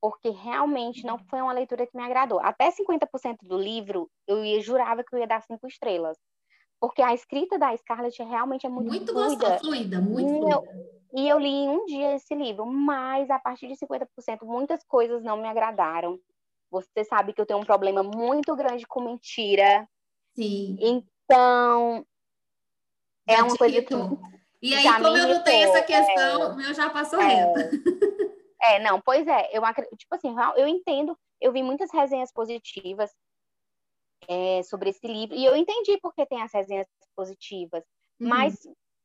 porque 0.00 0.30
realmente 0.30 1.04
não 1.04 1.18
foi 1.18 1.40
uma 1.40 1.52
leitura 1.52 1.86
que 1.86 1.96
me 1.96 2.02
agradou. 2.02 2.38
Até 2.40 2.70
50% 2.70 3.38
do 3.42 3.58
livro 3.58 4.10
eu 4.26 4.44
ia, 4.44 4.60
jurava 4.60 5.02
que 5.02 5.14
eu 5.14 5.18
ia 5.18 5.26
dar 5.26 5.42
cinco 5.42 5.66
estrelas. 5.66 6.16
Porque 6.80 7.00
a 7.02 7.14
escrita 7.14 7.58
da 7.58 7.74
Scarlett 7.76 8.22
realmente 8.22 8.66
é 8.66 8.68
muito, 8.68 8.88
Muito 8.88 9.12
fluida. 9.12 9.28
gostosa, 9.30 9.58
fluida, 9.58 10.00
muito 10.00 10.30
Meu- 10.30 10.60
fluida. 10.62 10.86
E 11.14 11.28
eu 11.28 11.38
li 11.38 11.48
em 11.48 11.68
um 11.70 11.86
dia 11.86 12.14
esse 12.16 12.34
livro, 12.34 12.66
mas 12.66 13.30
a 13.30 13.38
partir 13.38 13.68
de 13.68 13.76
50% 13.76 14.44
muitas 14.44 14.84
coisas 14.84 15.22
não 15.22 15.36
me 15.38 15.48
agradaram. 15.48 16.18
Você 16.70 17.04
sabe 17.04 17.32
que 17.32 17.40
eu 17.40 17.46
tenho 17.46 17.60
um 17.60 17.64
problema 17.64 18.02
muito 18.02 18.54
grande 18.54 18.86
com 18.86 19.00
mentira. 19.00 19.88
Sim. 20.34 20.76
Então, 20.78 22.04
é 23.26 23.36
Já 23.36 23.44
uma 23.44 23.56
coisa 23.56 23.82
que. 23.82 23.94
E 24.60 24.74
aí, 24.74 24.84
como 24.84 25.16
eu 25.16 25.28
não 25.28 25.42
tenho 25.42 25.68
essa 25.68 25.82
questão, 25.82 26.52
o 26.52 26.56
meu 26.56 26.74
já 26.74 26.90
passou 26.90 27.20
É. 27.20 27.26
reto. 27.28 27.76
É, 28.62 28.78
não, 28.78 29.00
pois 29.00 29.26
é, 29.26 29.56
eu 29.56 29.64
acredito, 29.64 29.96
tipo 29.96 30.14
assim, 30.14 30.34
eu 30.56 30.66
entendo, 30.66 31.16
eu 31.40 31.52
vi 31.52 31.62
muitas 31.62 31.90
resenhas 31.92 32.32
positivas 32.32 33.10
é, 34.28 34.62
sobre 34.62 34.90
esse 34.90 35.06
livro, 35.06 35.36
e 35.36 35.44
eu 35.44 35.54
entendi 35.56 35.98
porque 36.00 36.26
tem 36.26 36.42
as 36.42 36.52
resenhas 36.52 36.86
positivas, 37.14 37.84
Uhum. 38.18 38.28
mas, 38.28 38.54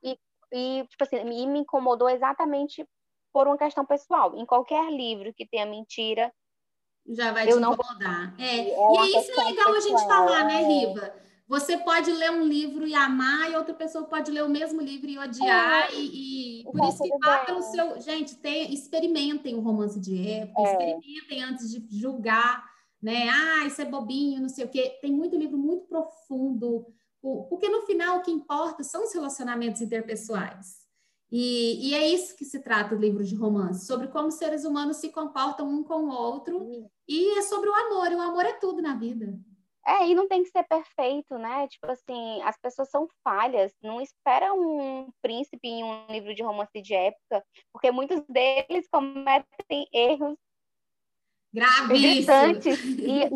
e, 0.01 0.17
e, 0.53 0.85
tipo 0.87 1.03
assim, 1.03 1.17
e 1.17 1.47
me 1.47 1.59
incomodou 1.59 2.09
exatamente 2.09 2.85
por 3.33 3.45
uma 3.47 3.57
questão 3.57 3.85
pessoal. 3.85 4.37
Em 4.37 4.45
qualquer 4.45 4.89
livro 4.89 5.33
que 5.33 5.45
tenha 5.47 5.65
mentira, 5.65 6.33
Já 7.05 7.31
vai 7.31 7.45
Eu 7.51 7.57
te 7.57 7.61
não 7.61 7.73
incomodar. 7.73 8.33
É. 8.39 8.43
É 8.43 8.93
E 8.93 8.97
é 8.97 9.19
isso 9.19 9.31
é 9.39 9.43
legal 9.43 9.73
a 9.73 9.79
gente 9.79 9.91
pessoal, 9.93 10.07
falar, 10.07 10.45
né, 10.45 10.61
é. 10.61 10.67
Riva? 10.67 11.30
Você 11.51 11.77
pode 11.79 12.09
ler 12.13 12.31
um 12.31 12.45
livro 12.47 12.87
e 12.87 12.95
amar, 12.95 13.51
e 13.51 13.55
outra 13.57 13.73
pessoa 13.73 14.05
pode 14.05 14.31
ler 14.31 14.41
o 14.43 14.49
mesmo 14.49 14.79
livro 14.81 15.09
e 15.09 15.17
odiar, 15.19 15.91
É. 15.91 15.95
e, 15.99 16.61
e 16.61 16.63
por 16.63 16.79
isso 16.87 17.03
que 17.03 17.09
tudo 17.09 17.19
vá 17.25 17.39
pelo 17.39 17.61
seu. 17.61 17.99
Gente, 17.99 18.37
tem, 18.37 18.73
experimentem 18.73 19.55
o 19.55 19.59
romance 19.59 19.99
de 19.99 20.15
época, 20.29 20.61
É. 20.61 20.91
experimentem 20.97 21.43
antes 21.43 21.69
de 21.69 21.85
julgar, 21.99 22.63
né? 23.01 23.27
Ah, 23.29 23.65
isso 23.67 23.81
é 23.81 23.85
bobinho, 23.85 24.39
não 24.41 24.47
sei 24.47 24.63
o 24.63 24.69
quê. 24.69 24.97
Tem 25.01 25.11
muito 25.11 25.35
livro 25.35 25.57
muito 25.57 25.85
profundo, 25.87 26.85
o- 27.21 27.43
porque 27.49 27.67
no 27.67 27.81
final 27.81 28.19
o 28.19 28.21
que 28.21 28.31
importa 28.31 28.81
são 28.81 29.03
os 29.03 29.13
relacionamentos 29.13 29.81
interpessoais. 29.81 30.79
E, 31.29 31.89
e 31.89 31.93
é 31.93 32.07
isso 32.07 32.33
que 32.37 32.45
se 32.45 32.59
trata 32.61 32.95
o 32.95 32.97
livro 32.97 33.23
de 33.25 33.35
romance, 33.35 33.85
sobre 33.85 34.07
como 34.07 34.31
seres 34.31 34.63
humanos 34.63 34.97
se 34.97 35.09
comportam 35.09 35.67
um 35.69 35.83
com 35.83 36.05
o 36.05 36.09
outro 36.13 36.89
e 37.07 37.37
é 37.37 37.41
sobre 37.41 37.69
o 37.69 37.73
amor, 37.75 38.09
e 38.09 38.15
o 38.15 38.21
amor 38.21 38.45
é 38.45 38.53
tudo 38.53 38.81
na 38.81 38.95
vida. 38.95 39.37
É, 39.85 40.07
e 40.07 40.13
não 40.13 40.27
tem 40.27 40.43
que 40.43 40.49
ser 40.49 40.63
perfeito, 40.63 41.37
né? 41.37 41.67
Tipo 41.67 41.91
assim, 41.91 42.41
as 42.43 42.57
pessoas 42.59 42.89
são 42.89 43.07
falhas. 43.23 43.73
Não 43.81 43.99
espera 43.99 44.53
um 44.53 45.09
príncipe 45.21 45.67
em 45.67 45.83
um 45.83 46.05
livro 46.07 46.35
de 46.35 46.43
romance 46.43 46.81
de 46.81 46.93
época, 46.93 47.43
porque 47.73 47.91
muitos 47.91 48.21
deles 48.27 48.87
cometem 48.89 49.87
erros 49.91 50.37
Gravíssimo. 51.53 52.77
E, 52.99 53.09
e 53.09 53.23
é 53.23 53.29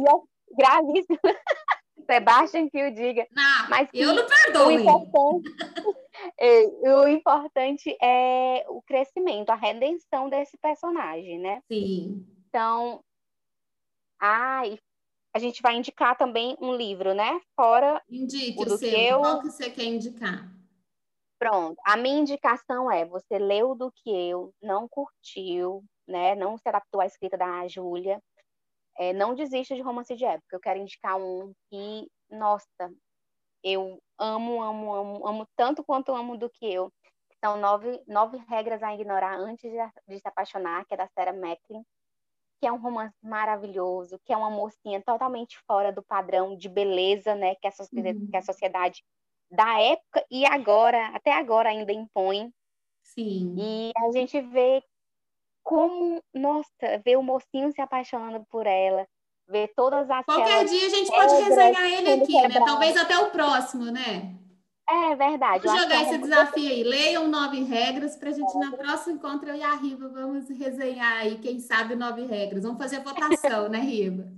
gravíssimo. 0.55 1.19
Sebastian 2.09 2.69
que 2.69 2.83
o 2.83 2.93
diga. 2.93 3.27
Não, 3.31 3.69
mas 3.69 3.89
eu 3.93 4.13
não 4.13 4.25
perdoo. 4.27 4.67
O 4.67 4.71
importante, 4.71 5.49
é, 6.39 6.63
o 6.93 7.07
importante 7.07 7.97
é 8.01 8.65
o 8.69 8.81
crescimento, 8.83 9.49
a 9.49 9.55
redenção 9.55 10.29
desse 10.29 10.55
personagem, 10.57 11.39
né? 11.39 11.61
Sim. 11.67 12.25
Então, 12.47 13.03
ai, 14.21 14.77
a 15.35 15.37
gente 15.37 15.61
vai 15.61 15.75
indicar 15.75 16.17
também 16.17 16.55
um 16.61 16.73
livro, 16.73 17.13
né? 17.13 17.41
Fora 17.57 18.01
Indique 18.09 18.57
o, 18.57 18.63
do 18.63 18.77
seu. 18.77 18.89
Que 18.89 18.95
eu... 18.95 19.19
Qual 19.19 19.41
que 19.41 19.51
você 19.51 19.69
quer 19.69 19.83
indicar? 19.83 20.49
Pronto. 21.37 21.75
A 21.85 21.97
minha 21.97 22.21
indicação 22.21 22.89
é: 22.89 23.03
você 23.03 23.37
leu 23.37 23.75
do 23.75 23.91
que 23.91 24.09
eu, 24.09 24.53
não 24.61 24.87
curtiu, 24.87 25.83
né? 26.07 26.35
Não 26.35 26.57
se 26.57 26.69
adaptou 26.69 27.01
à 27.01 27.05
escrita 27.05 27.37
da 27.37 27.67
Júlia. 27.67 28.23
É, 28.97 29.11
não 29.11 29.35
desista 29.35 29.75
de 29.75 29.81
romance 29.81 30.15
de 30.15 30.23
época. 30.23 30.55
Eu 30.55 30.59
quero 30.61 30.79
indicar 30.79 31.17
um 31.17 31.53
que, 31.69 32.09
nossa, 32.29 32.89
eu 33.61 34.01
amo, 34.17 34.63
amo, 34.63 34.95
amo, 34.95 35.27
amo 35.27 35.47
tanto 35.53 35.83
quanto 35.83 36.15
amo 36.15 36.37
do 36.37 36.49
que 36.49 36.65
eu. 36.65 36.89
São 37.43 37.57
nove, 37.57 38.01
nove 38.07 38.37
regras 38.47 38.81
a 38.81 38.95
ignorar 38.95 39.37
antes 39.37 39.69
de, 39.69 39.77
de 40.07 40.17
se 40.17 40.27
apaixonar, 40.29 40.85
que 40.85 40.93
é 40.93 40.97
da 40.97 41.09
Sarah 41.09 41.33
Macklin 41.33 41.83
que 42.59 42.67
é 42.67 42.71
um 42.71 42.77
romance 42.77 43.15
maravilhoso, 43.21 44.19
que 44.25 44.33
é 44.33 44.37
uma 44.37 44.49
mocinha 44.49 45.01
totalmente 45.01 45.57
fora 45.67 45.91
do 45.91 46.01
padrão 46.01 46.55
de 46.55 46.69
beleza, 46.69 47.35
né, 47.35 47.55
que 47.55 47.67
a 47.67 47.71
sociedade, 47.71 48.17
uhum. 48.17 48.27
que 48.27 48.37
a 48.37 48.41
sociedade 48.41 49.03
da 49.51 49.79
época 49.79 50.25
e 50.29 50.45
agora, 50.45 51.07
até 51.07 51.33
agora 51.33 51.69
ainda 51.69 51.91
impõe. 51.91 52.51
Sim. 53.03 53.55
E 53.57 53.91
a 53.97 54.11
gente 54.11 54.39
vê 54.41 54.83
como, 55.63 56.21
nossa, 56.33 57.01
ver 57.03 57.17
o 57.17 57.23
mocinho 57.23 57.71
se 57.71 57.81
apaixonando 57.81 58.45
por 58.49 58.67
ela, 58.67 59.07
ver 59.47 59.71
todas 59.75 60.09
as 60.09 60.25
Qualquer 60.25 60.65
dia 60.65 60.85
a 60.85 60.89
gente 60.89 61.11
pode 61.11 61.33
resenhar 61.35 61.85
ele 61.85 62.13
aqui, 62.21 62.41
né? 62.41 62.63
Talvez 62.65 62.97
até 62.97 63.17
o 63.17 63.31
próximo, 63.31 63.85
né? 63.85 64.35
É 64.87 65.15
verdade. 65.15 65.65
Vou 65.65 65.77
jogar 65.77 65.95
é 65.95 66.01
esse 66.03 66.17
desafio 66.19 66.69
aí. 66.69 66.83
Leiam 66.83 67.27
nove 67.27 67.63
regras 67.63 68.15
para 68.15 68.29
a 68.29 68.33
gente, 68.33 68.53
na 68.59 68.71
próxima 68.71 69.15
encontro, 69.15 69.49
eu 69.49 69.55
e 69.55 69.63
a 69.63 69.73
Riva 69.73 70.07
vamos 70.09 70.47
resenhar 70.49 71.17
aí, 71.17 71.39
quem 71.39 71.59
sabe, 71.59 71.95
nove 71.95 72.25
regras. 72.25 72.63
Vamos 72.63 72.77
fazer 72.77 72.99
votação, 72.99 73.67
né, 73.67 73.79
Riva? 73.79 74.31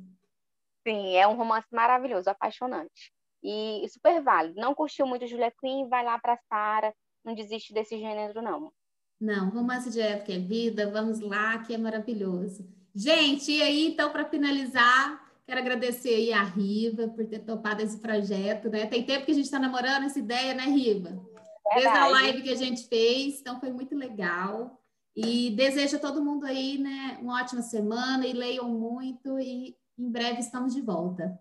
Sim, 0.87 1.15
é 1.15 1.27
um 1.27 1.35
romance 1.35 1.67
maravilhoso, 1.71 2.29
apaixonante. 2.29 3.11
E, 3.43 3.83
e 3.83 3.89
super 3.89 4.21
válido. 4.21 4.59
Não 4.59 4.73
curtiu 4.73 5.05
muito 5.05 5.27
Julia 5.27 5.51
Quinn, 5.51 5.89
vai 5.89 6.03
lá 6.03 6.17
para 6.17 6.39
Sara. 6.47 6.93
Não 7.25 7.35
desiste 7.35 7.73
desse 7.73 7.99
gênero, 7.99 8.41
não. 8.41 8.71
Não, 9.19 9.49
romance 9.49 9.89
de 9.89 9.99
época 9.99 10.31
é 10.31 10.39
vida, 10.39 10.89
vamos 10.89 11.19
lá, 11.19 11.57
que 11.59 11.73
é 11.73 11.77
maravilhoso. 11.77 12.65
Gente, 12.95 13.51
e 13.51 13.61
aí, 13.61 13.87
então, 13.87 14.11
para 14.11 14.25
finalizar, 14.25 15.26
Quero 15.47 15.61
agradecer 15.61 16.13
aí 16.13 16.33
a 16.33 16.43
Riva 16.43 17.07
por 17.07 17.25
ter 17.25 17.39
topado 17.39 17.81
esse 17.81 17.97
projeto, 17.99 18.69
né? 18.69 18.85
Tem 18.85 19.05
tempo 19.05 19.25
que 19.25 19.31
a 19.31 19.35
gente 19.35 19.45
está 19.45 19.57
namorando 19.57 20.03
essa 20.03 20.19
ideia, 20.19 20.53
né, 20.53 20.63
Riva? 20.63 21.25
Desde 21.73 21.87
a 21.87 22.07
live 22.07 22.41
que 22.41 22.49
a 22.49 22.55
gente 22.55 22.85
fez, 22.87 23.39
então 23.39 23.57
foi 23.57 23.71
muito 23.71 23.95
legal. 23.95 24.77
E 25.15 25.51
desejo 25.51 25.95
a 25.95 25.99
todo 25.99 26.23
mundo 26.23 26.45
aí, 26.45 26.77
né, 26.77 27.17
uma 27.21 27.41
ótima 27.41 27.61
semana 27.61 28.27
e 28.27 28.33
leiam 28.33 28.69
muito 28.69 29.39
e 29.39 29.75
em 29.97 30.11
breve 30.11 30.41
estamos 30.41 30.75
de 30.75 30.81
volta. 30.81 31.39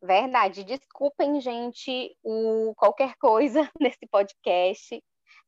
Verdade. 0.00 0.62
Desculpem, 0.62 1.40
gente, 1.40 2.16
o 2.22 2.72
qualquer 2.76 3.16
coisa 3.16 3.68
nesse 3.80 4.06
podcast. 4.06 5.02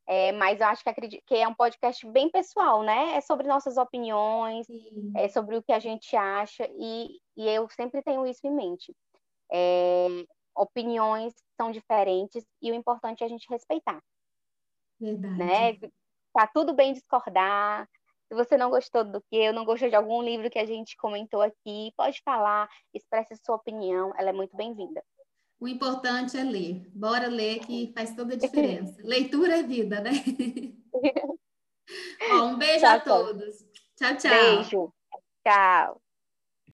É, 0.07 0.33
mas 0.33 0.61
eu 0.61 0.67
acho 0.67 0.83
que, 0.83 0.91
acredito, 0.91 1.23
que 1.27 1.35
é 1.35 1.49
um 1.49 1.55
podcast 1.55 2.07
bem 2.09 2.31
pessoal, 2.31 2.83
né? 2.83 3.17
É 3.17 3.21
sobre 3.21 3.47
nossas 3.47 3.77
opiniões, 3.77 4.67
Sim. 4.67 5.13
é 5.17 5.29
sobre 5.29 5.57
o 5.57 5.63
que 5.63 5.73
a 5.73 5.79
gente 5.79 6.15
acha, 6.15 6.69
e, 6.79 7.19
e 7.37 7.49
eu 7.49 7.69
sempre 7.71 8.03
tenho 8.03 8.27
isso 8.27 8.47
em 8.47 8.55
mente. 8.55 8.95
É, 9.51 10.07
opiniões 10.57 11.33
são 11.57 11.71
diferentes 11.71 12.45
e 12.61 12.71
o 12.71 12.75
importante 12.75 13.23
é 13.23 13.27
a 13.27 13.29
gente 13.29 13.49
respeitar. 13.49 14.03
Verdade. 15.01 15.37
Né? 15.37 15.91
Tá 16.33 16.47
tudo 16.47 16.75
bem 16.75 16.93
discordar. 16.93 17.89
Se 18.29 18.35
você 18.35 18.57
não 18.57 18.71
gostou 18.71 19.05
do 19.05 19.21
que 19.23 19.37
eu, 19.37 19.53
não 19.53 19.65
gostou 19.65 19.89
de 19.89 19.97
algum 19.97 20.23
livro 20.23 20.51
que 20.51 20.59
a 20.59 20.67
gente 20.67 20.97
comentou 20.97 21.43
aqui, 21.43 21.93
pode 21.97 22.21
falar, 22.23 22.69
expresse 22.93 23.37
sua 23.37 23.57
opinião, 23.57 24.13
ela 24.19 24.31
é 24.31 24.33
muito 24.33 24.57
bem-vinda. 24.57 25.03
O 25.61 25.69
importante 25.69 26.37
é 26.37 26.45
ler. 26.45 26.89
Bora 26.95 27.29
ler 27.29 27.61
que 27.61 27.93
faz 27.95 28.15
toda 28.15 28.35
a 28.35 28.39
diferença. 28.39 28.97
Leitura 29.03 29.59
é 29.59 29.63
vida, 29.63 30.01
né? 30.01 30.11
Ó, 32.31 32.47
um 32.47 32.57
beijo 32.57 32.81
tchau, 32.81 32.97
a 32.97 33.01
todos. 33.01 33.65
Tchau, 33.97 34.17
tchau. 34.17 34.31
Beijo. 34.31 34.95
Tchau. 35.47 36.04